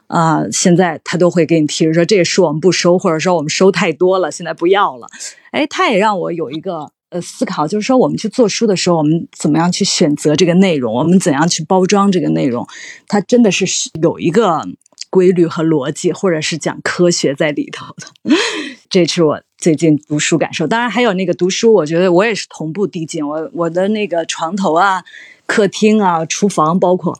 [0.08, 5.08] 啊，现在他都会给你提示说，这书我们不收，或者说我们收太多了，现在不要了。
[5.50, 12.68] 哎，他也让我有一个呃思考，就是说我们去做书的时候，我们怎么样去选择这个内容，我们怎样去包装这个内容，
[13.08, 13.66] 它真的是
[14.02, 14.68] 有一个
[15.12, 18.36] 规律和逻辑，或者是讲科学在里头的。
[18.90, 25.04] 这是我最近读书感受，当然还有那个读书，我觉得我也是同步递进，我我的那个床头啊、
[25.46, 27.18] 客厅啊、厨房，包括。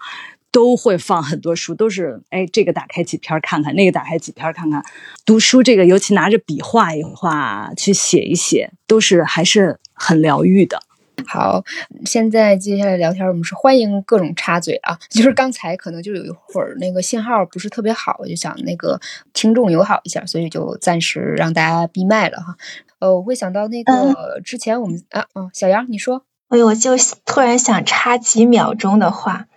[0.54, 4.86] 都会放很多书，都是哎，这个打开几篇看看，那个打开几篇看看。
[5.26, 10.80] 读书这个，尤其拿着笔画一画，去写一写，都是还是很疗愈的。
[11.26, 11.64] 好，
[12.06, 15.00] 现在接下来聊天，我们是欢迎各种插嘴啊。
[15.10, 19.02] 就是刚才可能就有一会儿那个信号不是特别好，我就想那个
[19.34, 22.56] 听众友好一下，所以就暂时让大家闭麦了哈。
[23.00, 26.92] 呃，我会想到那个之前我们啊啊，小杨你说，哎呦，我就
[27.26, 29.48] 突然想插几秒钟的话。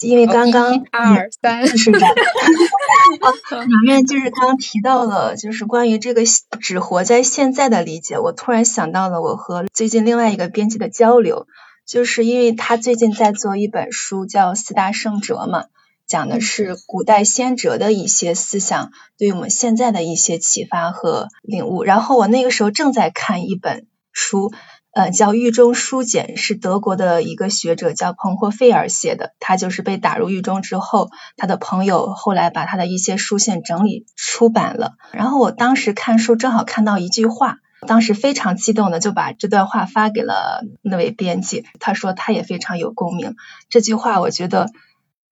[0.00, 1.98] 因为刚刚二三 是的，
[3.66, 6.22] 里面就是刚刚提到了，就是关于这个
[6.60, 8.18] 只活在现在的理解。
[8.18, 11.46] 我突然想到了我和最近另外一个编辑的交流，
[11.86, 15.64] 就是因为他最近在做一本书，叫《四大圣哲》嘛，
[16.06, 21.84] 讲的是古代先哲的一些思想对我们现在的一些启发和领悟。
[21.84, 24.50] 然后我那个时候正在看一本书。
[24.92, 29.34] 呃，叫《狱中书简》，是德国的一个学者叫彭霍费尔写的。
[29.38, 34.94] 他就是被打入狱中之后，他的朋友后来把他的一些书信整理出版了。
[35.12, 41.64] 然后我当时看书正好看到一句话，当时非常激动的就把这段话发给了那位编辑。
[41.78, 43.36] 他说他也非常有共鸣。
[43.68, 44.70] 这句话我觉得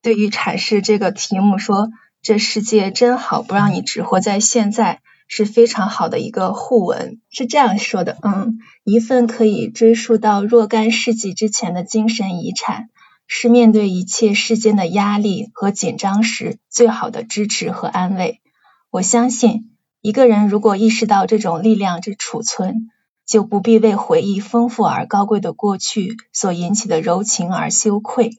[0.03, 1.89] 对于阐释这个题目，说
[2.23, 5.01] 这世界真好，不让你只活在现在。
[5.29, 12.89] 是非常好的一个互文，是这样说的，嗯，一份可以追溯到若干世纪之前的精神遗产，
[13.27, 18.41] 是面对一切世间的压力和紧张时最好的支持和安慰。
[18.91, 22.89] 我相信，一个人如果意识到这种力量之储存，
[23.27, 28.31] 就不必为回忆丰富而高贵的过去所引起的柔情而羞愧，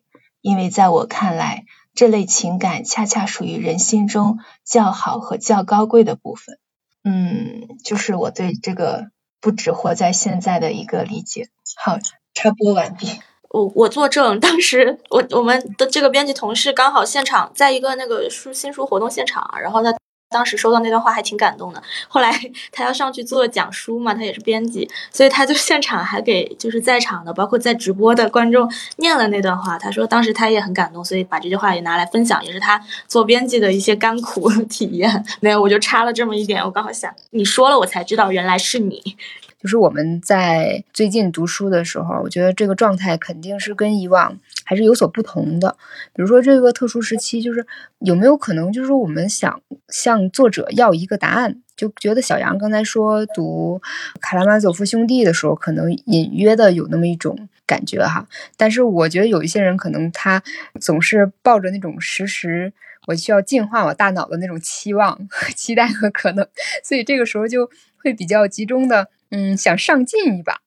[0.41, 6.57] 因为在我看来，这类情感恰恰属于人心中较好和较高贵的部分。
[7.03, 11.49] 嗯，就是我对这个不只活在现在的一个理解。
[11.77, 11.97] 好，
[12.33, 13.07] 插播完毕。
[13.49, 19.95] 我我作证，当时我我们的这个编辑同事刚好现场在一个那个书新书活动现场，然后他。
[20.29, 21.81] 当时收到那段话还挺感动的。
[22.07, 22.31] 后来
[22.71, 29.77] 他要上去做讲书嘛，他也是编辑，所以他就现场还给就是在场的，包括在直播的观众念了那段话。
[29.77, 35.25] 他说当时他也很感动，所以把这句话也拿来分享，也是他做编辑的一些甘苦 体验。
[35.39, 36.63] 没有，我就插了这么一点。
[36.63, 39.17] 我刚好想你说了，我才知道原来是你。
[39.61, 45.75] 就是我们在最近读书的时候，我觉得这个状态肯定是跟以往还是有所不同的。
[46.13, 47.65] 比如说这个特殊时期，就是
[47.99, 53.81] 有没有可能，就是我们想向作者要一个答案，就觉得小杨刚才说读
[54.21, 58.27] 《卡拉马佐夫兄弟》的时候，可能隐约的有那么一种感觉哈。
[58.55, 60.41] 但是我觉得有一些人可能他
[60.79, 62.71] 总是抱着那种时时。
[63.07, 65.17] 我需要净化我大脑的那种期望、
[65.55, 66.47] 期待和可能，
[66.83, 70.61] 所以这个时候就会比较集中的，嗯，想上进一把。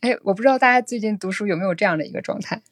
[0.00, 2.62] 哎，我不知道大家最近读书有没有这样的一个状态？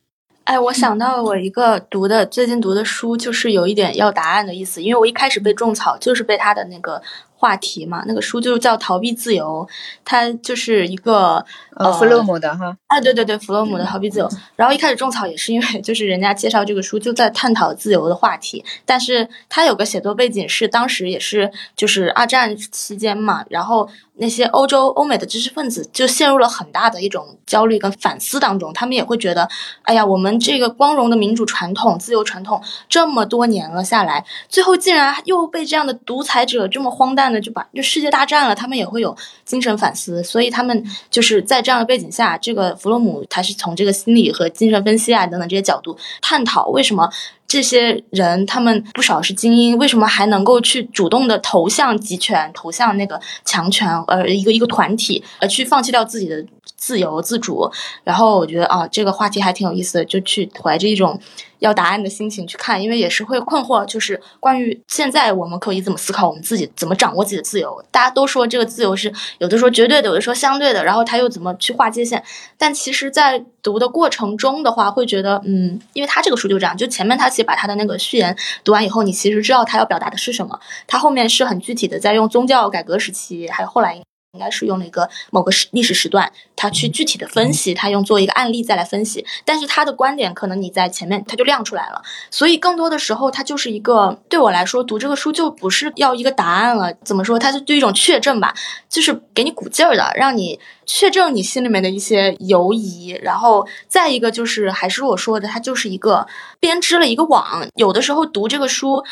[0.45, 7.03] 哎，我想到了我一个读的最近读的书，就是有一点要答案的意思，因为我一开始被种草就是被他的那个。
[7.41, 9.66] 话题嘛，那个书就是叫《逃避自由》，
[10.05, 11.43] 它就是一个
[11.74, 14.28] 呃弗洛姆的哈，啊对对对，弗洛姆的《逃避自由》。
[14.57, 23.88] 然后一开始种草也是因为就是人家介绍这个书就在探讨自由的话题，但是它有个写作背景是当时也是就是二战期间嘛，然后。
[24.22, 29.49] 那些欧洲、欧美的知识分子就陷入了很大的一种焦虑跟反思当中，他们也会觉得，
[29.80, 40.22] 哎呀，我们这个光荣的民主传统、自由传统这么多年了下来，最后竟然又被这样的独裁者这么荒诞那就把就世界大战了，他们也会有精神反思。
[40.22, 47.11] 所以他们就是在这样的背景下，这个弗洛姆他是从这个心理和精神分析啊等等这些角度探讨为什么。
[47.51, 56.47] 这些人，他们不少是精英，为什么还能够去主动的投向集权、投向那个强权，呃，一个一个团体，而，去放弃掉自己的
[56.81, 57.70] 自由自主？
[58.03, 61.20] 然后我觉得啊，这个话题还挺有意思的，就去怀着一种。
[61.61, 67.85] 要答案的心情去看，因为也是会困惑，就是关于现在我们可以怎么思考我们自己怎么掌握自己的自由。
[67.91, 72.24] 大家都说这个自由是有的时候绝对的，有的说相对的，然后他又怎么去划界限？
[72.57, 80.59] 但其实，在读的过程中的话，会觉得，嗯，因为他这个书就这样，就前面他其实把他的那个序言读完以后，你其实知道他要表达的是什么。
[80.87, 84.01] 他后面是很具体的，在用宗教改革时期，还有后来。
[84.33, 89.26] 应该是用了一个某个时历史时段，他去具体的分析，他用做一个案例再来分析。
[89.45, 92.01] 但是他的观点可能你在前面他就亮出来了，
[92.31, 97.41] 所以更多的时候，他就是一个对我来说读这个书就不是要一个答案了，怎么说？
[97.41, 98.55] 它是对一种确证吧，
[98.89, 103.18] 就是给你鼓劲儿的，让你确证你心里面的一些犹疑。
[103.22, 106.28] 然后再一个就是还是我说的，它就是一个
[106.61, 107.66] 编织了一个网。
[107.74, 109.03] 有的时候读这个书。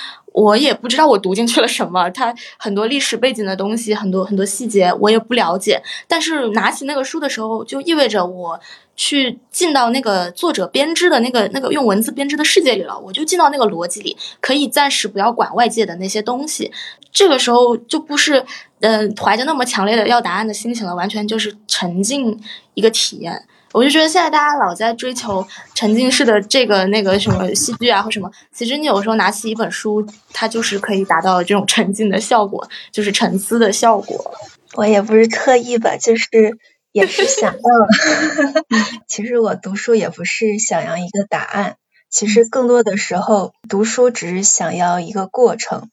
[0.40, 5.82] 我也不知道我读进去了什么，它很多历史背景的东西，很多很多细节我也不了解。
[6.06, 8.60] 但是拿起那个书的时候，就意味着我
[8.94, 16.70] 去进到那个作者编织的那个那个用文字编织的世界里了，我就进到那个逻辑里，可以暂时不要管外界的那些东西。
[17.10, 18.44] 这个时候就不是
[18.78, 22.38] 嗯怀着那么强烈的要答案的心情了，完全就是沉浸
[22.74, 23.48] 一个体验。
[23.78, 34.34] 我就觉得现在大家老在追求沉浸式的这个那个什么戏剧啊或什么，其实你有时候拿起一本书，它就是可以达到这种沉浸的效果，就是沉思的效果。
[34.74, 36.58] 我也不是特意吧，就是
[36.90, 38.64] 也是想到了。
[39.06, 41.76] 其实我读书也不是想要一个答案，
[42.10, 45.88] 其实更多的时候读书只是想要一个过程。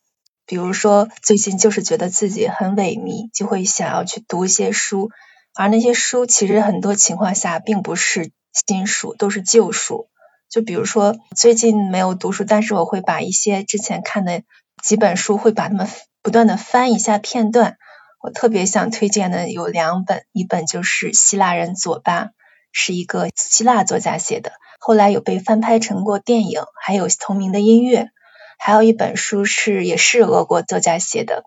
[0.47, 5.11] 比如说最近就是觉得自己很萎靡，就会想要去读一些书。
[5.56, 10.08] 而那些书其实很多情况下并不是新书，都是旧书。
[10.49, 14.43] 就比如说最近没有读书，但是我会把一些之前看的
[14.84, 15.88] 几本书，会把它们
[16.22, 17.78] 不断的翻一下片段。
[18.22, 22.26] 我特别想推荐的有两本，一本就是《希腊人左巴》，
[22.72, 28.10] 是一个希腊作家写的，后来有被翻拍成过电影，还有同名的音乐。
[28.58, 31.43] 还有一本书是也是俄国作家写的，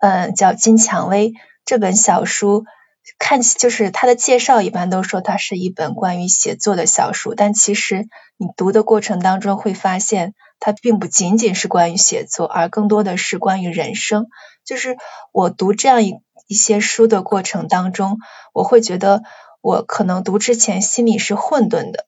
[0.00, 1.30] 嗯，叫《金蔷薇》
[1.64, 2.64] 这本小书。
[3.18, 14.26] 看，就是它的介绍一般都说它是一本关于写作的小书，但其实你读的过程当中会发现，它并不仅仅是关于写作，而更多的是关于人生。
[14.64, 14.96] 就是
[15.32, 18.18] 我读这样一一些书的过程当中，
[18.52, 19.22] 我会觉得
[19.60, 22.06] 我可能读之前心里是混沌的，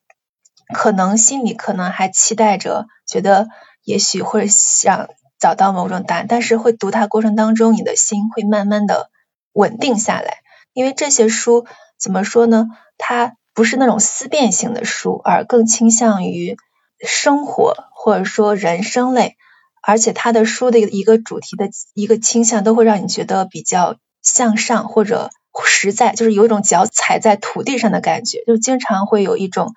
[0.75, 3.49] 可能心里可能还期待着，觉得
[3.83, 9.11] 也许会想找到某种答案，但是会读它过程当中，你的心会慢慢的
[9.53, 10.39] 稳定下来。
[10.73, 11.67] 因为这些书
[11.99, 12.67] 怎么说呢？
[12.99, 16.57] 它不是那种思辨性的书，而更倾向于
[17.01, 19.37] 生活或者说人生类。
[19.83, 25.31] 而且它的书的一个主题的一个倾向，都会让你觉得比较向上或者
[25.65, 28.45] 实在，就是有一种脚踩在土地上的感觉。
[28.47, 29.73] 就经常会有一种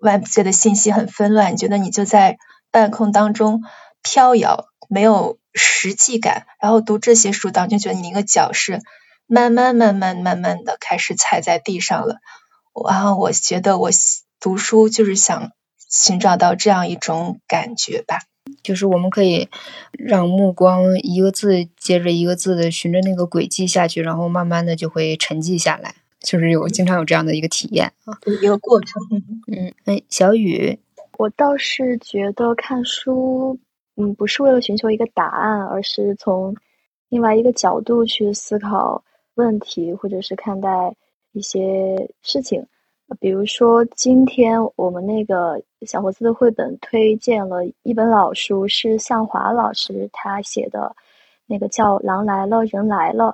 [0.00, 2.36] 外界的信息很纷乱，你觉得你就在
[2.70, 3.62] 半空当中
[4.02, 6.46] 飘摇，没有实际感。
[6.60, 8.82] 然后读这些书，当就觉得你一个脚是。
[9.32, 12.16] 慢慢慢慢慢慢的开始踩在地上了，
[12.86, 13.88] 然后我觉得我
[14.38, 15.52] 读书就是想
[15.88, 18.18] 寻找到这样一种感觉吧，
[18.62, 19.48] 就是我们可以
[19.92, 25.94] 让目光一个字接着一个字的循着那个轨迹下去，然后慢慢的就会沉寂下来。
[26.20, 28.12] 就是有经常有这样的一个体验啊，
[28.42, 29.02] 一个过程。
[29.50, 30.78] 嗯，哎，小雨，
[31.16, 33.58] 我倒是觉得看书，
[33.96, 36.54] 嗯，不是为了寻求一个答案，而是从
[37.08, 39.02] 另外一个角度去思考
[39.34, 40.94] 问题，或者是看待
[41.32, 42.64] 一些事情。
[43.20, 50.96] 比如说，今天我们那个小伙子的绘本推荐了一本老书，是向华老师他写的，
[51.46, 53.24] 那个叫《狼来了，人来了》。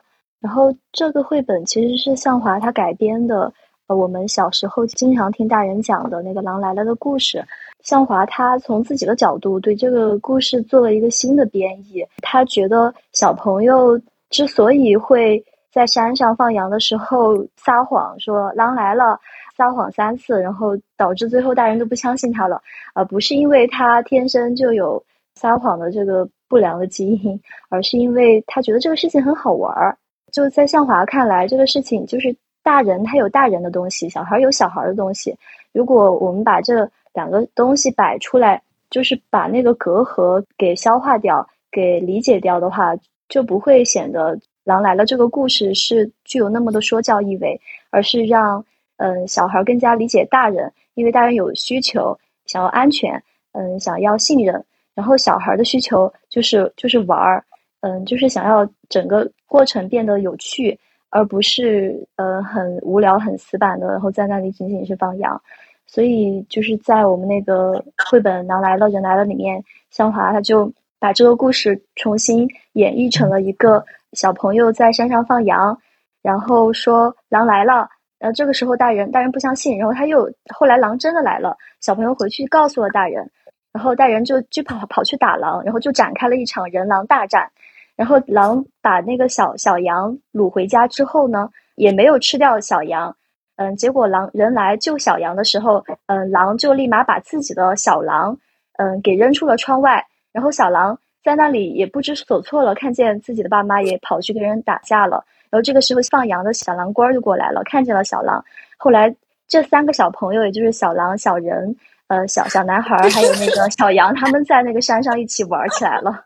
[0.40, 3.53] 然后这个绘本其实是向华他改编的，
[3.86, 7.44] 呃，我们小时候经常听大人讲的那个《狼来了》的故事。
[7.84, 12.05] 向华他从自己的角度对这个故事做了一个新的编译。
[12.20, 15.44] 他觉得小朋友之所以会
[15.79, 19.16] 在山上放羊的时候撒谎说狼来了，
[19.57, 22.61] 撒谎三次，然后导致最后大人都不相信他了，
[22.95, 25.01] 而不是因为他天生就有
[25.37, 29.97] 撒谎的这个不良的基因，而是因为他觉得这个事情很好玩儿。
[30.33, 35.33] 就在向华看来，这个事情就是大人他有大人的东西，小孩有小孩的东西。
[35.72, 38.61] 如果我们把这两个东西摆出来，
[38.91, 42.97] 就是把那个隔阂给消化掉、给理解掉的话，
[43.29, 44.37] 就不会显得
[44.69, 47.59] 《狼来了》这个故事是具有那么的说教意味，
[47.89, 48.62] 而是让
[48.99, 54.62] 嗯小孩更加理解大人，因为大人有需求，想要安全，嗯，想要信任，
[54.95, 57.43] 然后小孩的需求就是就是玩儿。
[57.81, 60.79] 嗯，就是想要整个过程变得有趣，
[61.11, 65.41] 而不是呃很无聊、很死板的，然后在那里仅仅是放羊。
[65.87, 73.83] 所以就是在我们那个绘本《狼来了，人来了》里面，香华他就把这个故事重新演绎成了一个
[74.13, 75.79] 小朋友在山上放羊，
[76.23, 77.89] 然后说狼来了，
[78.19, 83.31] 然后这个时候大人大人不相信，然后他又后来狼真的来了，小朋友回去告诉了大人，
[83.73, 87.51] 然后大人就就跑跑去打狼，然后就展开了一场人狼大战。
[87.97, 93.17] 然后狼把那个小小羊掳回家之后呢，也没有吃掉小羊，
[93.57, 98.39] 嗯，结果狼人来救小羊的时候，嗯，狼就立马把自己的小狼，
[98.79, 100.07] 嗯，给扔出了窗外。
[100.31, 100.97] 然后小狼
[101.29, 105.22] 在那里也不知所措了，看见自己的爸妈也跑去跟人打架了。
[105.51, 108.43] 然后这个时候放羊的小狼官就过来了，看见了小狼。
[108.79, 109.14] 后来
[109.47, 111.76] 这三个小朋友，也就是小狼、小人、
[112.07, 116.22] 呃小小男孩还有那个小羊，他们在那个山上一起玩起来了。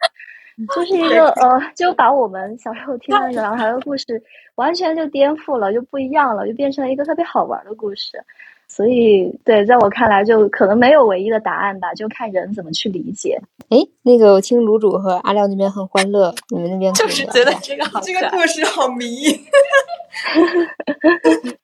[0.72, 4.22] 就是一个呃，就把我们小时候听的那个狼孩的故事，
[4.55, 8.22] 完全就颠覆了，就不一样了，就变成了一个特别好玩的故事。
[8.74, 13.38] 所以，对，在我看来，就可能没有唯一的答案吧，就看人怎么去理解。
[13.68, 19.24] 哎，那个我听卤煮和阿廖那边很欢乐，你们那边就是觉得这个好，这个故事好迷。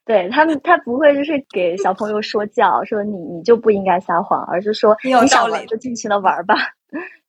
[0.04, 6.56] 对他们，他不会就是给小朋友说教，说你你就不应该撒谎，而是说你想玩就尽情的玩吧。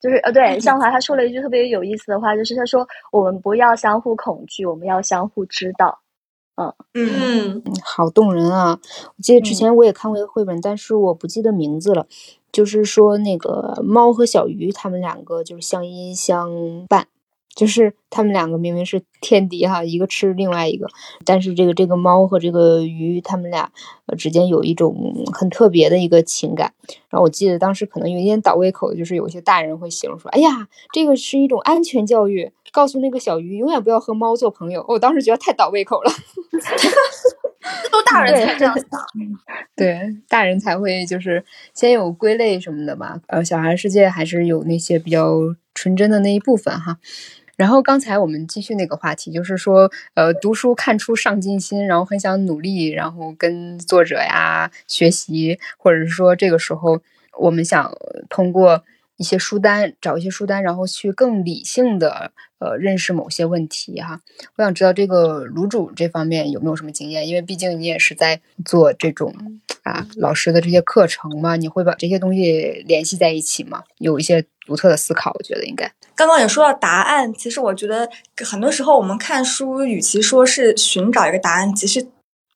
[0.01, 5.97] 就是呃，对， 向华他说了一句特别有意思的话，就是他说我们不要相互恐惧，我们要相互知道。
[6.93, 8.80] 嗯好动人啊！
[9.18, 12.07] 我记得之前我也看过一个绘本，但是我不记得名字了。
[12.51, 17.07] 就是说那个猫和小鱼，他们两个就是相依相伴。
[17.55, 20.88] 就是他们两个明明是天敌哈，一个吃另外一个，
[21.26, 23.70] 但是这个这个猫和这个鱼，他们俩
[24.18, 26.74] 之间有一种很特别的一个情感。
[27.10, 36.11] 然后我记得当时可能有一点倒胃口，就是有些大人会形容说：“哎呀，这个是一种安全教育，告诉那个小鱼永远不要和猫做朋友。”我当时觉得太倒胃口了，
[37.91, 38.86] 都大人才这样想，
[39.76, 41.43] 对，大人才会就是
[41.74, 43.20] 先有归类什么的吧。
[43.28, 45.39] 呃，小孩世界还是有那些比较
[45.74, 46.97] 纯真的那一部分哈。
[47.55, 57.01] 然后刚才我们继续那个话题，就是说，呃，读书看出上进心，然后很想努力，然后跟作者呀学习，或者是说这个时候
[57.38, 57.91] 我们想
[58.30, 58.82] 通过
[59.20, 64.22] 一些书单，找一些书单，然后去更理性的呃认识某些问题哈。
[64.55, 67.28] 我想知道这个卤煮这方面有没有什么经验？
[67.28, 69.36] 因为毕竟你也是在做这种
[69.84, 73.84] 啊老师的这些课程嘛，你会把这些东西联系在一起吗？
[73.97, 75.91] 有一些独特的思考，我觉得应该。
[76.15, 78.09] 刚刚也说到答案，其实我觉得
[78.45, 82.07] 很多时候我们看书，与其说是寻找一个答案，其实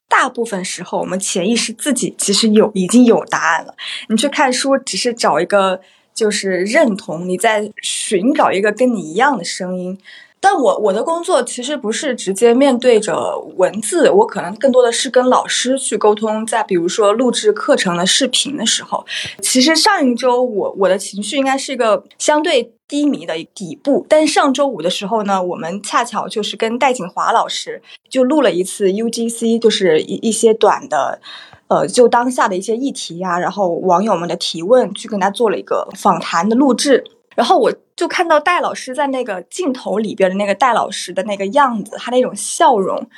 [0.08, 3.74] 大部分时候我们潜意识自己其实有已经有答案了。
[4.08, 5.80] 你去看书，只是找一个
[6.14, 9.98] 就是认同，你在寻找一个跟你一样的声音。
[10.40, 16.44] 但我我的工作其实不是直接面对着文字，我可能更多的是跟老师去沟通。
[16.44, 19.06] 在比如说录制课程的视频的时候，
[19.40, 31.22] 其实上一周我我的情绪应该是一个相对低迷的底部，但上周五的时候呢，我们恰巧就是跟戴锦华老师就录了一次 UGC，就是一一些短的，
[31.68, 37.02] 呃，就当下的一些议题呀，然后网友们的提问，去跟他做了一个访谈的录制。
[37.34, 43.08] 然后我就看到戴老师在那个镜头里边的那个戴老师的那个样子，他那种笑容，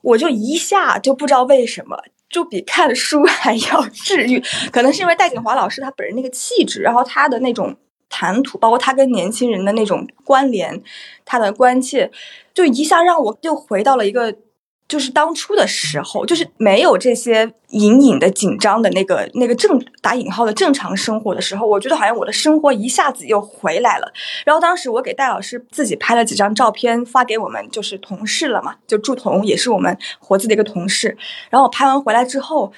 [0.00, 1.98] 我就一下就不知道为什么。
[2.30, 7.74] 就比看书 还要治愈，可能是因为戴锦华老师他本人那个气质，然后他的那种
[8.08, 10.80] 谈吐，包括他跟年轻人的那种关联，
[11.24, 12.10] 他的关切，
[12.54, 14.36] 就一下让我又回到了一个。
[14.88, 24.10] 就是当初的时候，就是没有这些隐隐的紧张的那个那个正打引号的正常生活的时候，我觉得好像我的生活一下子又回来了。
[24.46, 31.18] 然后当时我给戴老师自己拍了几张照片发给我们就是同事了嘛，就朱彤也是我们活字的一个同事。
[31.50, 32.72] 然后我拍完回来之后，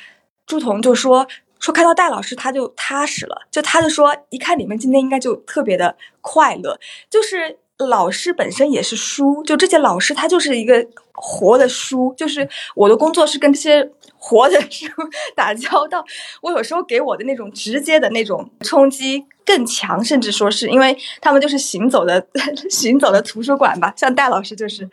[0.44, 1.28] 朱彤就说
[1.60, 7.58] 说看到戴老师他就踏实了，就他就说一看你们今天应该就特别的快乐，就是。
[7.86, 14.86] 老师本身也是书，就这些老师他就是一个活的书，就是我的工作是跟这些活的书
[15.36, 16.04] 打交道。
[16.40, 22.26] 我有时候给我的那种直接的那种冲击更强，甚至说是因为他们就是行走的
[22.70, 24.88] 行走的图书馆吧，像戴老师就是。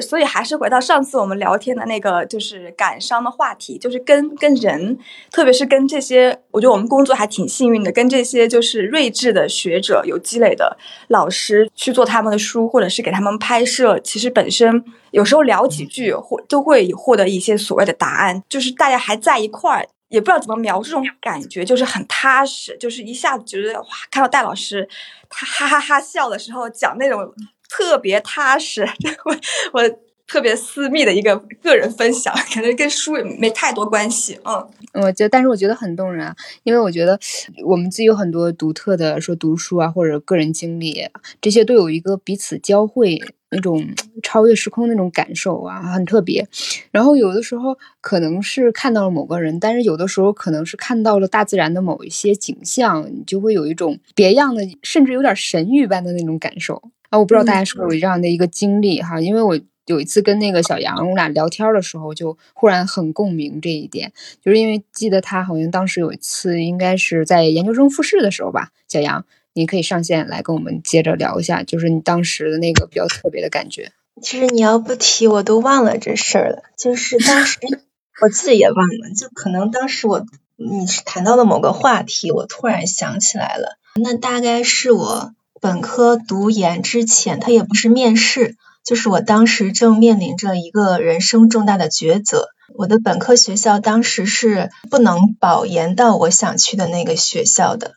[0.00, 4.98] 所以还是回到上次我们聊天的那个，就是感伤的话题，就是跟跟人，
[5.30, 10.76] 特别是跟这些，我觉得我们工作还挺幸运的，跟这些就是睿智的学者、有积累的
[11.08, 24.88] 老师去做他们的书，或者是给他们拍摄，其实本身有时候聊几句，或都会获得一些所谓的答案，就是大家还在一块儿，也不知道怎么描述这种感觉，就是很踏实，就是一下子觉得哇，看到戴老师
[25.28, 27.32] 他哈哈哈笑的时候讲那种。
[27.70, 28.82] 特别踏实，
[29.24, 29.36] 我
[29.72, 34.38] 我特别私密的一个个人分享，可能跟书也没太多关系。
[34.44, 37.18] 嗯，我觉得，但是我觉得很动人啊，因为我觉得
[37.64, 41.08] 我们自己有很多独特的，说读书啊，或者个人经历，
[41.40, 43.84] 这些都有一个彼此交汇那种
[44.22, 46.46] 超越时空那种感受啊，很特别。
[46.92, 56.80] 然后有的时候可能是看到了某个人，但是有的时候可能是看到了大自然的某一些景象，你就会有一种别样的，甚至有点神域般的那种感受。
[57.10, 68.70] 啊，我不知道大家是不是有这样的一个经历哈，因为我有一次跟那个小杨，我俩聊天的时候，就忽然很共鸣这一点，就是因为记得他好像当时有一次，应该是在研究生复试的时候吧。
[68.86, 73.90] 小杨，你可以上线来跟我们接着聊一下，就是你当时的那个比较特别的感觉。
[74.22, 76.62] 其实你要不提，我都忘了这事儿了。
[76.76, 77.58] 就是当时
[78.22, 80.24] 我自己也忘了，就可能当时我
[80.56, 85.34] 你是谈到了某个话题，我突然想起来了，那大概是我。
[85.60, 92.48] 本科读研之前，他也不是面试，就是我当时正面临着一个人生重大的抉择。
[92.74, 97.92] 我的本科学校当时是不能保研到我想去的那个学校的，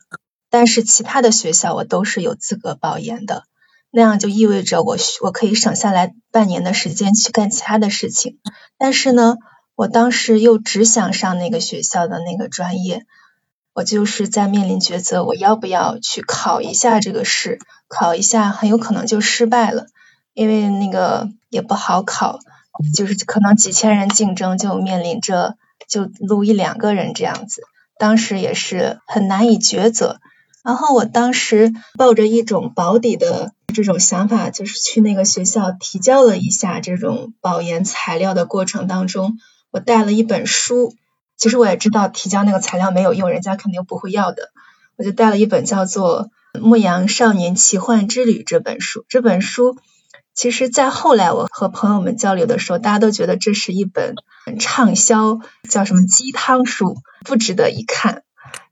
[0.50, 3.44] 但是其他的学校我都是有资格保研的。
[3.90, 8.40] 那样就意味着我我可以省下来半年的时间去干其他的事情。
[8.76, 9.36] 但是呢，
[9.74, 13.06] 我当时又只想上那个学校的那个专业。
[13.74, 17.58] 我就是在面临抉择，我要不要去考一下这个试？
[17.88, 19.86] 考一下很有可能就失败了，
[20.32, 22.38] 因为那个也不好考，
[22.94, 25.56] 就是可能几千人竞争，就面临着
[25.88, 27.62] 就录一两个人这样子。
[27.98, 30.20] 当时也是很难以抉择。
[30.62, 39.38] 然后我当时抱着一种保底的这种想法，就是去那个学校提交了一下这种保研材料的过程当中，
[39.70, 40.94] 我带了一本书。
[41.36, 44.50] 其实我也知道提交那个材料没有用，人家肯定不会要的。
[44.96, 46.28] 我就带了一本叫做
[46.60, 49.04] 《牧羊少年奇幻之旅》这本书。
[49.08, 49.76] 这本书，
[50.34, 54.14] 其实在后来我和朋友们交流的时候，大家都觉得这是一本
[54.60, 58.22] 畅销叫什么鸡汤书，不值得一看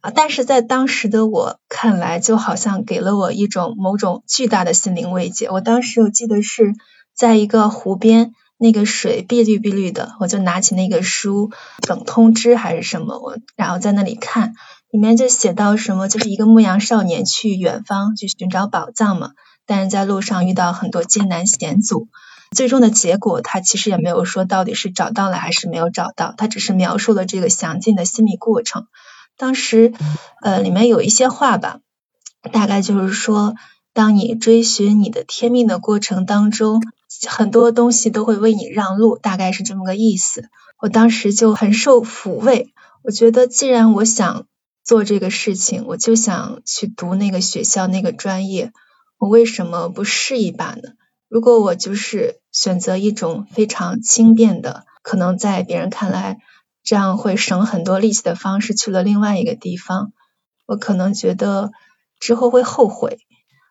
[0.01, 0.13] 啊。
[0.15, 5.51] 但是在当时的我看来，就好像给了我一种某种巨大的心灵慰藉。
[5.51, 6.75] 我当时我记得是
[7.15, 8.33] 在一个湖边。
[8.63, 11.51] 那个水碧绿碧绿的，我就拿起那个书，
[11.81, 14.55] 等通知还是什么，我然后在那里看，
[14.93, 19.33] 里面就写到什么，就是一个牧羊少年去远方去寻找宝藏嘛，
[19.67, 22.07] 但是在路上遇到很多艰难险阻，
[22.57, 28.87] 最终的结果他其实也没有说到底是找到了还是没有找到，他只是描述了这个详尽的心理过程。
[29.37, 29.93] 当时
[30.41, 31.81] 呃里面有一些话吧，
[32.53, 33.55] 大概就是说，
[33.93, 36.81] 当你追寻你的天命的过程当中。
[37.29, 40.49] 很多东西都会为你让路，大概是这么个意思。
[40.79, 44.47] 我当时就很受抚慰，我觉得既然我想
[44.85, 48.73] 做这个事情，我就想去读那个学校那个专业，
[49.19, 50.83] 我为什么不试一把呢？
[51.29, 56.39] 如果我就是选择一种非常轻便的，可能在别人看来
[56.83, 60.13] 这样会省很多力气的方式去了另外一个地方，
[60.67, 61.71] 我可能觉得
[62.19, 63.19] 之后会后悔。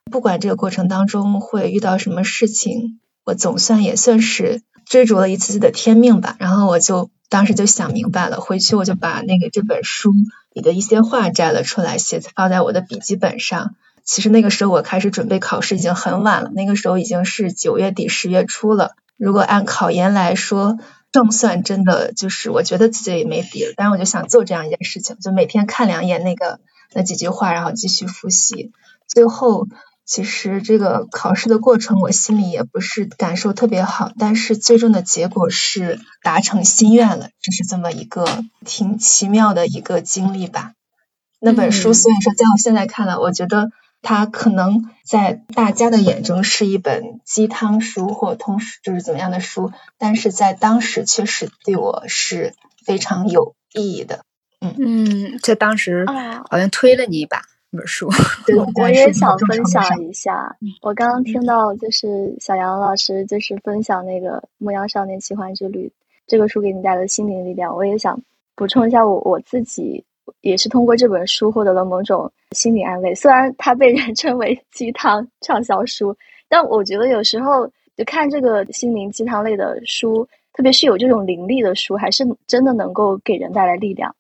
[0.10, 3.00] 不管这个过程当中会遇到什么事情。
[3.24, 10.12] 我总算也算是追逐了一次次的天命吧，然后我就当时就想明白了，回去我就把那个这本书
[10.54, 13.76] 里的一些话摘了出来，写放在我的笔记本上。
[14.04, 18.96] 其实那个时候我开始准备考试已经很晚了，那个时候已经是九月底十月初了。
[19.16, 20.80] 如果按考研来说，
[21.14, 26.60] 胜算真的就是我觉得自己也没底了，但是我就想做这样一件事情，就每天看两眼那个
[26.94, 28.72] 那几句话，然后继续复习。
[29.08, 29.68] 最后
[30.06, 40.74] 其实这个考试的过程我心里也不是感受特别好，但是最终的结果是达成心愿了，就是这么一个挺奇妙的一个经历吧。
[41.40, 43.70] 那本书虽然说在我现在看来，我觉得。
[44.04, 54.26] 它可能在大家的眼中是一本鸡汤书或通就是怎么样的书，但是在当时确实对我是非常有意义的。
[54.60, 56.08] 嗯嗯，在当时
[56.50, 58.10] 好像推了你一把那本书。
[58.46, 60.56] 对，我也想分享一下。
[60.82, 65.88] 我刚刚听到就是小杨老师就是分享那个《牧羊少年奇幻之旅》
[66.28, 68.22] 这个书给你带来的心灵力量，我也想
[68.56, 70.04] 补充一下我我自己。
[70.42, 73.14] 也是通过这本书获得了某种心理安慰。
[73.14, 76.16] 虽然它被人 称为鸡汤畅销书，
[76.48, 77.68] 但我觉得有时候
[77.98, 84.16] 就看这个心灵鸡汤类的书，特别是有这种灵力的书，还是真的能够给人带来力量。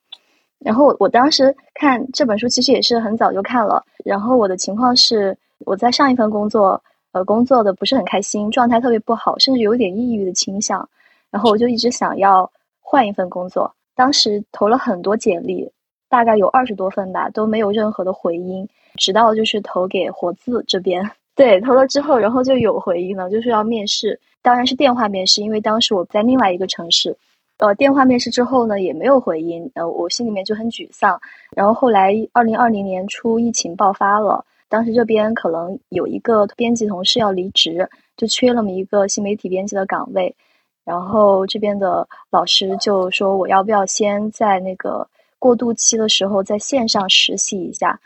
[0.63, 3.83] 然后我当时看这本书，其实也是很早就看了。
[4.05, 5.35] 然后我的情况是，
[5.65, 6.81] 我在上一份工作，
[7.11, 10.87] 呃，工作的不是很开心，状态特别不好，甚至有点抑郁的倾向。
[11.29, 15.71] 然后我就一直想要换一份工作，当时投了很多简历。
[16.09, 27.15] 大概有二十多份吧，都没有任何的回音，直到就是投给活字这边，对，投了之后，然后就有回音了，就是要面试，当然是电话面试，因为当时我在另外一个城市，
[27.61, 31.21] 呃，电话面试之后呢，也没有回音，呃，我心里面就很沮丧。
[31.55, 37.87] 然后后来二零二零年初疫情爆发了，当时这边可能有一个编辑同事要离职，
[38.17, 40.35] 就缺那么一个新媒体编辑的岗位，
[40.83, 45.07] 然后这边的老师就说我要不要先在那个。
[45.39, 47.99] 过渡期的时候，在线上实习一下，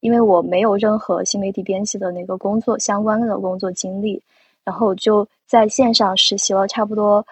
[0.00, 4.22] 因为我没有任何新媒体编辑的那个工作相关的工作经历，
[4.64, 7.24] 然后我就在线上实习了差不多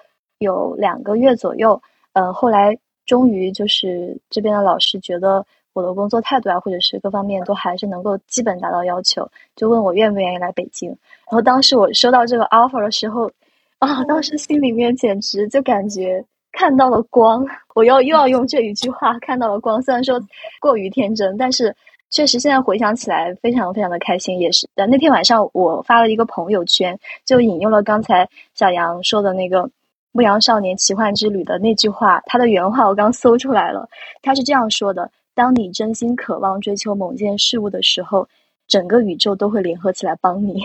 [0.43, 1.81] 有两个月左右。
[2.13, 2.77] 嗯，后来
[3.07, 9.27] 终于就是这边的老师觉得我的工作态度啊，或者是各方面都还是能够基本达到要求，
[9.57, 10.91] 就问我愿不愿意来北京。
[10.91, 10.97] 然
[11.31, 13.31] 后当时我收到这个 offer 的时候，
[13.79, 16.23] 啊，当时心里面简直就感觉。
[16.55, 17.43] 看到了光，
[17.75, 19.81] 我要又要用这一句话看到了光。
[19.81, 20.21] 虽然说
[20.61, 21.75] 过于天真，但是
[22.11, 24.39] 确实现在回想起来非常非常的开心。
[24.39, 29.63] 也是，那天晚上我发了一个朋友圈，就引用了刚才小杨说的那个
[30.13, 33.89] 《牧羊少年奇幻之旅》的那句话，他的原话我刚搜出来了。
[34.23, 38.29] 他是这样说的：“当你真心渴望追求某件事物的时候，
[38.69, 40.63] 整个宇宙都会联合起来帮你。”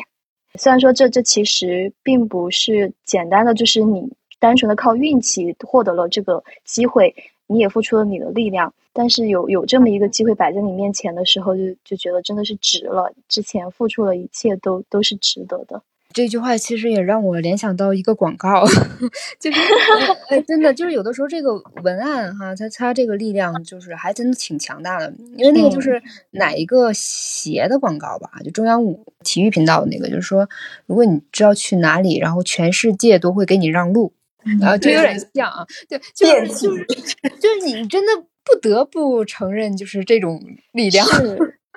[0.56, 4.08] 虽然说这这其实并不是简单的，就是你。
[4.39, 7.12] 单纯的靠运气获得了这个机会，
[7.48, 13.12] 你也付出了你的力量，但是有有这么一个机会摆在你面前的时候，就就觉得真的是值了。
[13.28, 15.82] 之前付出的一切都都是值得的。
[16.14, 18.66] 这句话其实也让我联想到一个广告，
[19.39, 19.60] 就是
[20.30, 21.53] 哎，真的就是有的时候这个
[21.84, 25.14] 文案哈，它它这个力量就是还真的挺强大的。
[25.36, 26.01] 因为那个就是
[26.32, 30.49] 哪一个鞋的广告吧，就中央五体育频道的那个，就是说
[30.86, 34.14] 如果你知道去哪里，然后全世界都会给你让路。
[34.62, 36.86] 啊， 就有点像啊，对，就是就是
[37.41, 40.41] 就是你真的不得不承认，就是这种
[40.72, 41.05] 力量，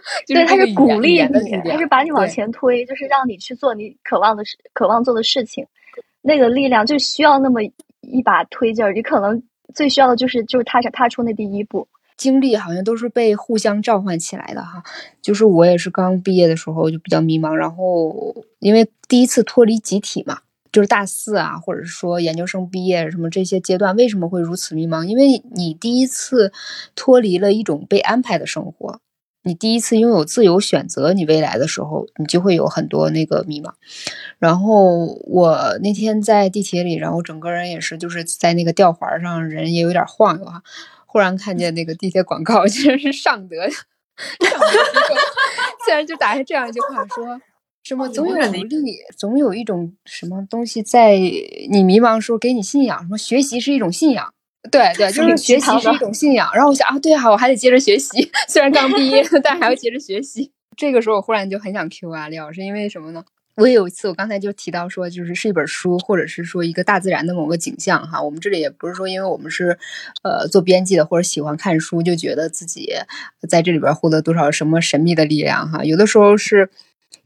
[0.27, 1.29] 对，他是鼓励你，
[1.69, 5.67] 他是把你往前推，就是让你去做你渴望的事、渴望做的事情。
[6.23, 7.63] 那个力量就需要那么
[8.01, 9.43] 一把推劲儿，你可能
[9.75, 11.87] 最需要的就是就是踏踏出那第一步。
[12.17, 14.83] 经历好像都是被互相召唤起来的哈，
[15.23, 20.41] 就是我也是刚毕业的时候就比较迷茫，然后因为第一次脱离集体嘛。
[20.73, 25.03] 就是大四啊，或者是说研究生毕业什么这些阶段，为什么会如此迷茫？
[25.03, 26.53] 因为你第一次
[26.95, 29.01] 脱离了一种被安排的生活，
[29.43, 33.73] 你第一次拥有自由选择你未来的时候，你就会有很多那个迷茫。
[34.39, 40.63] 然后我那天在地铁里，然后整个人也是就是在那个吊环上，人也有点晃悠哈。
[41.07, 44.67] 忽然看见那个地铁广告， 竟然是尚德，尚德
[45.85, 47.41] 竟然就打下这样一句话说。
[47.83, 53.01] 什么总有力，总有一种什么东西在你迷茫的时候给你信仰。
[53.01, 54.35] 什么学习是一种信仰，
[54.71, 56.51] 对对，就是学习是一种信仰。
[56.53, 58.31] 然后我想啊，对啊，我还得接着学习。
[58.49, 60.51] 虽然刚毕业，但还要接着学习。
[60.77, 63.25] 这个时候我忽然就很想 Q 阿廖，是因为什么呢？
[63.57, 68.23] 我有一次，我刚才就提到说，就是是一本书，或者是说一个大自然的某个景象哈。
[68.23, 69.79] 我们这里也不是说，因为我们是
[70.23, 72.93] 呃做编辑的或者喜欢看书，就觉得自己
[73.49, 75.85] 在这里边获得多少什么神秘的力量哈。
[75.85, 76.71] 有的时候是。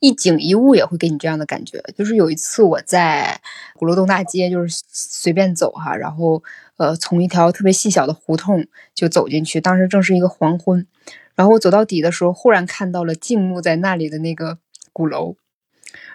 [0.01, 3.41] 一景一物也会给你这样的感觉，就是有一次我在
[3.75, 6.43] 鼓楼东大街，就是随便走哈，然后
[6.77, 10.87] 呃从一条特别细小的胡同就走进去，当时正是一个黄昏，
[11.35, 14.59] 然后我走到底的时候，忽然看到了静穆在那里的那个
[14.93, 15.37] 鼓楼，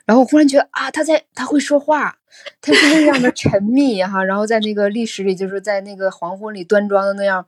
[0.05, 2.17] 然后忽然觉得啊，他在他会说话，
[2.61, 7.45] 他是那样的 沉迷哈，然后在那个历史里，就是在那个黄昏里端庄的那样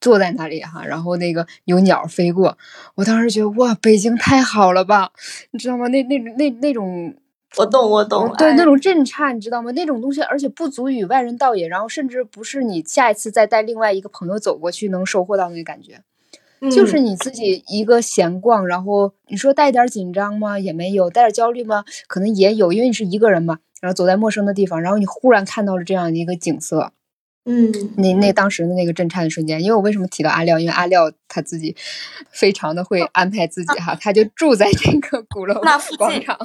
[0.00, 2.56] 坐在那里哈，然后那个有鸟飞过，
[2.94, 5.12] 我当时觉得哇，北京太好了吧，
[5.50, 5.88] 你知道吗？
[5.88, 7.14] 那那那那种。
[7.58, 9.70] 我懂，我懂，对那种震颤，你知道吗？
[9.72, 16.00] 那种东西，而且不足与外人道也，然后甚至不是你下一次再带另外一个朋友走过去能收获到那个感觉，
[16.70, 20.58] 就是你自己一个闲逛，然后你说带点紧张吗？
[20.58, 21.84] 也没有，带点焦虑吗？
[22.06, 26.92] 可能也有，因为你是一个人嘛，然后走在陌生的地方，然后你忽然看到了这样的一个景色，
[27.44, 30.58] 嗯，那那当时的那个震颤的瞬间，因为我为什么提到阿廖？
[30.58, 31.76] 因为阿廖他自己
[32.30, 35.60] 非常的会安排自己哈，他就住在这个鼓楼
[35.98, 36.38] 广场。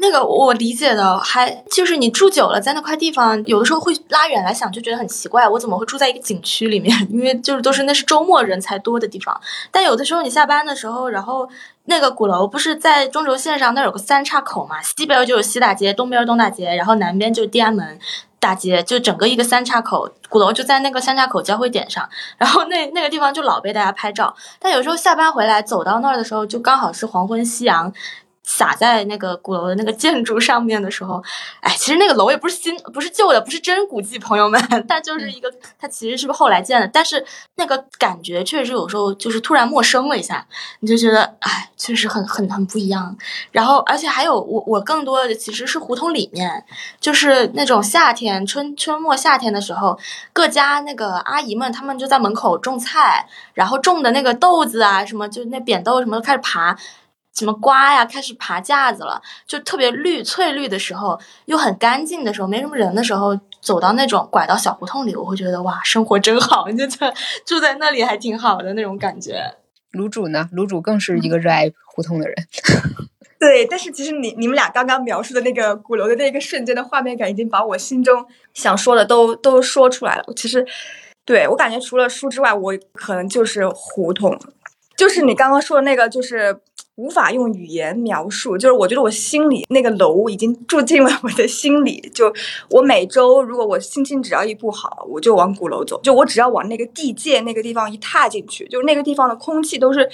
[0.00, 6.96] 那个我理解的，还就是你住久了，在那块地方，有的时候会拉远来想，就觉得很奇怪，我怎么会住在一个景区里面？
[7.12, 9.38] 因为就是都是那是周末人才多的地方。
[9.70, 11.46] 但有的时候你下班的时候，然后
[11.84, 17.98] 那个鼓楼不是在中轴线上，那有个三岔口嘛，西边就是西大街，东边东大街，然后南边就是天安门
[18.38, 22.08] 大街，就整个一个三岔口，鼓楼就在那个三岔口交汇点上。
[22.38, 24.34] 然后那那个地方就老被大家拍照。
[24.58, 27.92] 但有时候下班回来走到那儿的时候，就刚好是黄昏夕阳。
[28.42, 31.22] 洒在那个鼓楼的那个建筑上面的时候，
[31.60, 37.24] 哎，其实那个楼也不是新，不是旧的，不是真古迹，朋友们， 它就是一个，它其实是不是后来建的，但是
[37.56, 40.46] 那个感觉确实有时候就是突然陌生了一下，
[40.80, 43.16] 你就觉得，哎，确实很很很不一样。
[43.52, 46.64] 然后，而且还有我我更多的其实是胡同里面，
[47.00, 49.98] 就是那种夏天春春末夏天的时候，
[50.32, 56.76] 各家那个阿姨们，她们就在门口种菜，然后种的那个豆子啊，什么就那扁豆什么都开始爬。
[57.32, 67.14] 什么瓜呀，开始爬架子了，就特别绿翠绿的时候，又很干净的时候，没什么人的时候，走到那种拐到小胡同里，我会觉得哇，生活真好，你就觉得
[67.46, 69.54] 住在那里还挺好的那种感觉。
[69.92, 70.48] 卤煮呢？
[70.52, 72.36] 卤煮更是一个热爱胡同的人。
[73.40, 80.24] 对，但是其实你你们俩刚刚描述的那个鼓楼的那个瞬间的画面感，已经把我心中想说的都都说出来了。
[80.36, 80.66] 其实，
[81.24, 84.38] 对我感觉除了书之外，我可能就是胡同，
[84.96, 86.60] 就是你刚刚说的那个，就是。
[87.00, 91.98] 无法用语言描述，就是我觉得我心里那个楼已经住进了我的心里。
[92.14, 92.30] 就
[92.68, 95.98] 我每周，如果我心情只要一不好，我就往鼓楼走。
[96.02, 100.06] 就我只要往那个地界那个地方一踏进去，就是那个地方的空气都是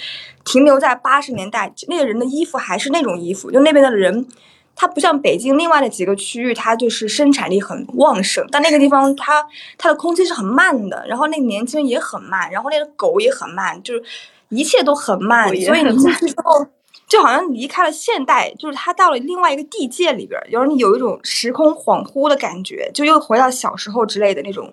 [0.45, 3.51] 停留在八十年代，那个人的衣服还是那种衣服。
[3.51, 4.25] 就那边的人，
[4.73, 8.47] 他不像北京另外的几个区域，它就是生产力很旺盛。
[8.49, 9.45] 但那个地方，它
[9.77, 14.01] 它的空气是很慢的，然后那个年轻人也很慢，然后那个狗也很慢，就是
[14.47, 15.49] 一切都很慢。
[15.49, 16.65] 所以你进去之后。
[17.07, 24.69] 就好像离开了现代，就是他到了另外一个地界里边，有你有一种时空恍惚的感觉，就又回到小时候之类的那种，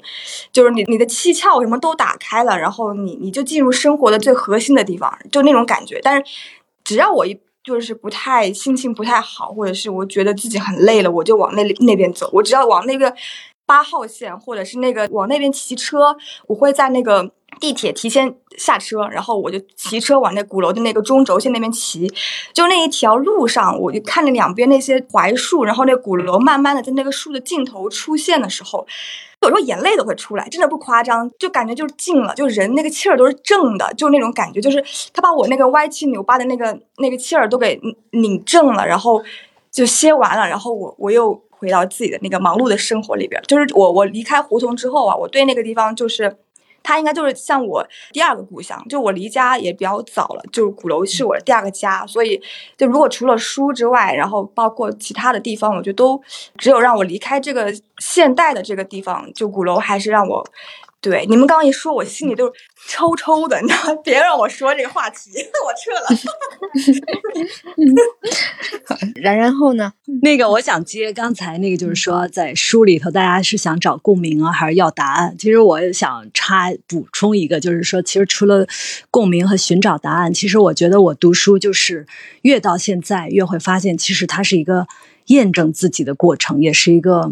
[0.52, 6.00] 就是你你的七窍什么都打开了，然后你你就进入生活的最核心的地方，就那种感觉。
[6.02, 6.24] 但是
[6.82, 12.28] 只要我一就是不太心情不太好，或者是我觉得自己很累了，我就往那那边走。
[12.32, 13.14] 我只要往那个
[13.64, 16.16] 八号线，或者是那个往那边骑车，
[16.48, 17.30] 我会在那个。
[17.64, 22.12] 地铁提前下车，然后我就骑车往那鼓楼的那个中轴线那边骑。
[22.52, 28.86] 就那一条路上，我就看着两边那些槐树，然后那鼓楼慢慢的在那个树的尽头出现的时候，
[29.40, 34.84] 有时候眼泪都会出来，真的不夸张，就感觉就是静了，就人那个气儿都是正的，就那种感觉，就是
[35.14, 37.80] 他把我那个歪七扭八的那个那个气儿都给
[38.10, 39.22] 拧正了，然后
[39.72, 43.42] 就歇完了，然后我我又回到自己的那个忙碌的生活里边。
[43.48, 46.36] 就是我我离开胡同之后啊，我对那个地方就是。
[46.84, 52.40] 它应该就是像我第二个故乡，就我离家也比较早了，就是鼓楼是我的第二个家，所以
[52.76, 56.22] 就如果除了书之外，然后包括其他的地方，我觉得都
[56.56, 60.46] 只有让我离开这个现代的这个地方，就鼓楼还是让我。
[61.04, 62.52] 对，你们刚刚一说，我心里都是
[62.88, 63.94] 抽抽的，你知道？
[63.96, 65.32] 别让我说这个话题，
[65.62, 66.06] 我撤了。
[69.16, 69.92] 然然后呢？
[70.22, 75.36] 那个我想接刚才那个，就是说在书里头，大家是想找共鸣啊，还是要答案？
[75.38, 78.66] 其实我想插补充一个，就是说，其实除了
[79.10, 82.06] 共鸣和寻找答案，其实我觉得我读书就是
[82.40, 84.86] 越到现在越会发现，其实它是一个
[85.26, 87.30] 验证自己的过程，也是一个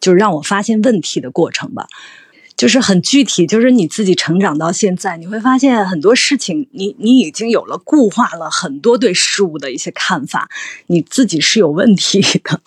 [0.00, 1.86] 就是让我发现问题的过程吧。
[2.62, 10.48] 就是很具体，就是你自己成长到现在，你会发现很多事情，你你已经有了固化了很多对事物的一些看法，
[10.86, 12.60] 你自己是有问题的，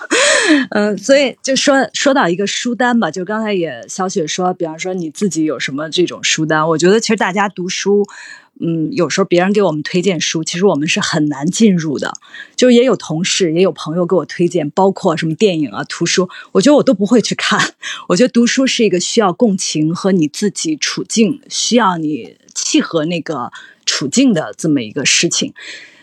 [0.71, 8.05] 嗯，所以就说说到一个书单吧，就刚才也小雪说，比方说你自己有什么这种书单，我觉得其实大家读书。
[8.59, 12.13] 嗯，有时候别人给我们推荐书，其实我们是很难进入的。
[12.55, 17.73] 就也有同事，也有朋友给我推荐，包括什么电影啊、图书，我觉得我都不会去看。
[18.07, 23.51] 我觉得读书是一个需要共情和你自己处境，需要你契合那个
[23.85, 25.53] 处境的这么一个事情。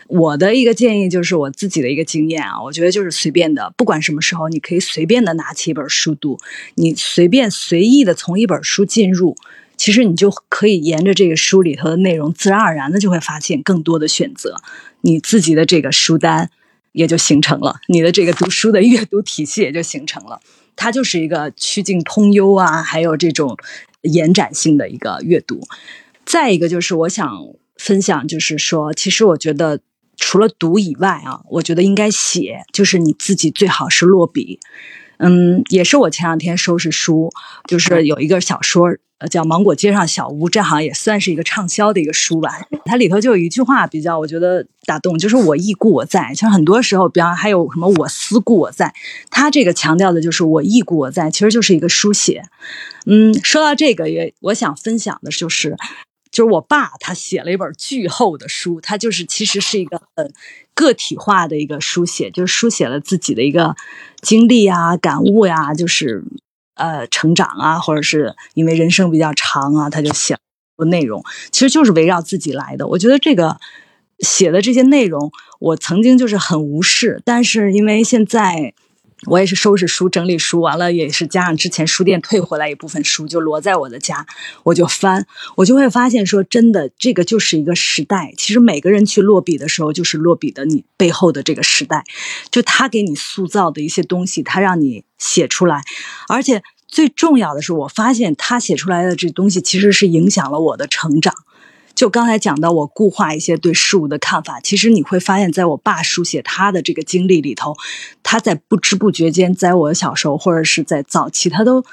[0.07, 6.37] 我的一个建议就是我自己的一个经验啊，我觉得就是随便的，不管什么时候，你可以随便的拿起一本书读，
[6.75, 9.35] 你随便随意的从一本书进入，
[9.77, 14.55] 其实你就可以沿着这个书里头的内容，自然而然的就会发现更多的选择，
[15.01, 16.49] 你自己的这个书单
[16.91, 20.39] 也就形成了，你的这个读书的阅读体系也就形成了，
[20.75, 23.57] 它就是一个曲径通幽啊，还有这种
[24.01, 25.61] 延展性的一个阅读。
[26.25, 27.29] 再一个就是我想
[27.77, 29.79] 分享，就是说，其实我觉得。
[30.15, 34.59] 除了读以外啊，我觉得应该写，就是你自己最好是落笔。
[35.17, 37.31] 嗯，也是我前两天收拾书，
[37.67, 38.95] 就是有一个小说，
[39.27, 42.61] 叫《芒果街上小屋》，这好像也算是一个畅销的一个书吧。
[42.85, 46.31] 它里头就有一句话比较，我觉得打动，就是“我亦故我在”。
[46.35, 48.93] 其实很多时候，比方还有什么“我思故我在”，
[49.31, 52.43] 他这个强调的就是“我亦故我在”，其实就是一个书写。
[53.05, 55.75] 嗯，说到这个，也我想分享的就是。
[56.31, 60.33] 就是我爸，他写了一本巨厚的书，他就是其实是一个很
[60.73, 63.75] 个体化的一个书写，就是书写了自己的一个
[64.19, 66.23] 经历啊、感悟呀，就是
[66.75, 70.37] 呃成长啊，或者是因为人生比较长啊，他就写
[70.89, 72.87] 内容，其实就是围绕自己来的。
[72.87, 73.57] 我觉得这个
[74.19, 78.73] 写的这些内容，我曾经就是很无视，但是因为现在。
[79.25, 84.25] 我也是收拾书、整理书，完了也是加上之前书店退回来一部分书，就摞在我的家，
[84.63, 85.25] 我就翻，
[85.55, 88.33] 我就会发现说，真的，这个就是一个时代。
[88.37, 92.03] 其实每个人去落笔的时候，就是落笔的你背后的这个时代，
[92.51, 95.81] 就他给你塑造的一些东西，他让你写出来，
[96.27, 101.33] 而且最重要的是，我发现他写出来的这东西，其实是影响了我的成长。
[101.95, 107.75] 就刚才讲到我固化一些对事物的看法，其实你会发现，在我爸书写他的这个经历里头，
[108.23, 111.85] 他在不知不觉间，在我小时候或者是在早期，他都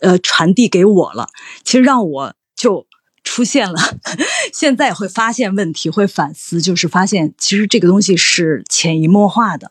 [0.00, 1.28] 呃传递给我了。
[1.62, 2.86] 其实让我就
[3.22, 3.78] 出现了，
[4.52, 9.70] 现在会发现问题，会反思，就是发现其实这个东西是潜移默化的。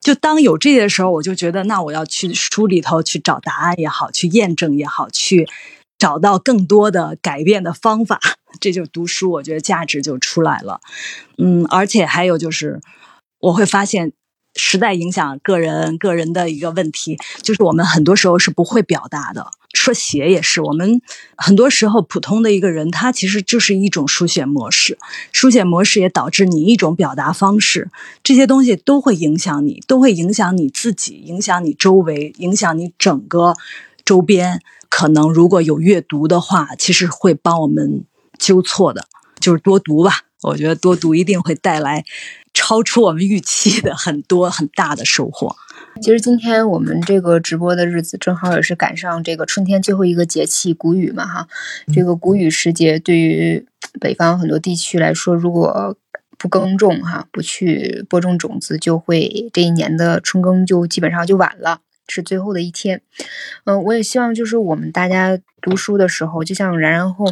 [0.00, 5.48] 就当有这些时候，我就觉得那我要去书里头去找答案也好，去验证也好，去。
[5.98, 8.18] 找到更多的改变的方法，
[8.60, 10.80] 这就读书，我觉得价值就出来了。
[11.38, 12.80] 嗯，而且还有就是，
[13.40, 14.12] 我会发现
[14.54, 19.46] 时代影响个人个人的一个问题，就是我们很多时候是不会表达的。
[19.72, 21.00] 说写也是，我们
[21.34, 24.98] 很多时候普通的一个人，他其实就是一种书写模式，
[25.32, 27.90] 书写模式也导致你一种表达方式，
[28.22, 33.56] 这些东西都会影响你，都会影响你自己，影响你周围，影响你整个
[34.04, 34.60] 周边。
[34.90, 38.04] 可能如果有阅读的话，其实会帮我们
[38.42, 39.06] 纠错的，
[39.38, 40.12] 就是多读吧。
[40.42, 42.04] 我觉得多读一定会带来
[42.52, 45.54] 超出我们预期的很多很大的收获。
[46.00, 51.46] 其实今天我们这个直播的日子，正好也是赶上这个春天最后一个节气谷雨嘛，哈。
[51.94, 53.64] 这个谷雨时节，对于
[54.00, 55.96] 北方很多地区来说，如果
[56.36, 61.78] 不耕种哈，不去播种种子，就会这一年的春耕就基本上就晚了。
[62.08, 63.00] 是最后的一天，
[63.64, 67.24] 嗯，我也希望就是我们大家读书的时候，就像然然后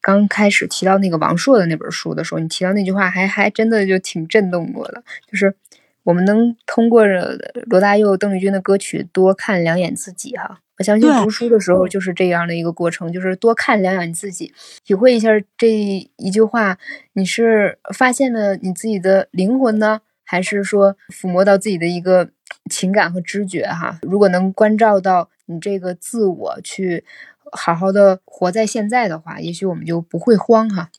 [0.00, 5.54] 刚开始提到那个王朔的那本书的时候，你提到那句话，还还真的就挺震动我的，就是
[6.02, 10.60] 我们能通过罗大佑、邓丽君的歌曲多看两眼自己哈。
[10.76, 14.52] 我相信读书的时候就是这样的一个过程，就是多看两眼自己，
[14.84, 16.76] 体会一下这一句话，
[17.12, 20.00] 你是发现了你自己的灵魂呢？
[20.34, 22.28] 还是说抚摸到自己的一个
[22.68, 27.04] 情感和知觉哈，如果能关照到你这个自我，去
[27.52, 30.90] 好好的活在现在的话，也许我们就不会慌哈。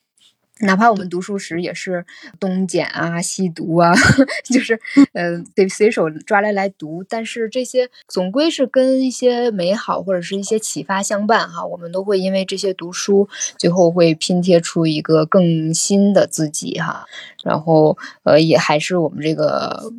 [0.61, 2.05] 哪怕我们读书时也是
[2.39, 3.93] 东捡啊、西读啊，
[4.45, 4.79] 就是
[5.13, 11.65] 呃得随手抓来来读，但是这些总归是跟一些美好或者是一些启发相伴哈。
[11.65, 13.27] 我们都会因为这些读书，
[13.57, 17.05] 最后会拼贴出一个更新的自己哈。
[17.43, 19.91] 然后呃，也还是我们这个。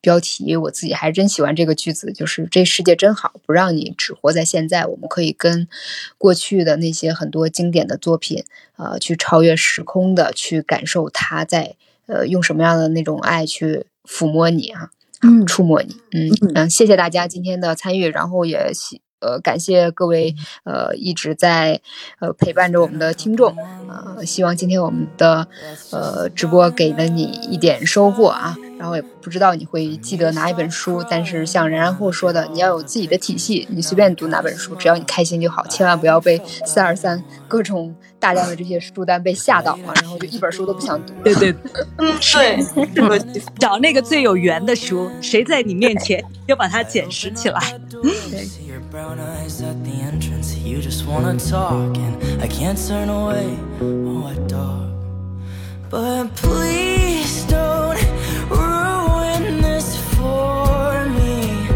[0.00, 4.86] 标题我自己还真喜欢这个句子，就是这世界真好，不让你只活在现在。
[4.86, 5.68] 我们可以跟
[6.16, 8.44] 过去的那些很多经典的作品，
[8.76, 11.74] 呃，去超越时空的去感受它在
[12.06, 14.90] 呃用什么样的那种爱去抚摸你啊，
[15.22, 19.02] 嗯，触摸你，嗯嗯，谢谢大家今天的参与，然后也喜。
[19.20, 21.82] 呃，感谢各位呃一直在
[22.20, 23.54] 呃陪伴着我们的听众
[23.86, 25.46] 啊，希望今天我们的
[25.90, 28.56] 呃直播给了你一点收获啊。
[28.80, 41.12] 然后也不知道你会记得哪一本书，但是像然然后说的，你要有自己的体系，你随便读哪本书，只要你开心就好，千万不要被四二三各种大量的这些书单被吓到啊，然后就一本书都不想读。
[41.22, 41.54] 对对，
[41.98, 42.18] 嗯，
[42.94, 47.78] 对，找那个最有缘的书，谁在你面前 就把它捡拾起来。
[48.90, 49.18] brown
[55.90, 57.98] But please don't
[58.48, 61.66] ruin this for me.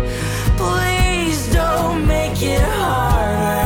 [0.57, 3.64] Please don't make it harder.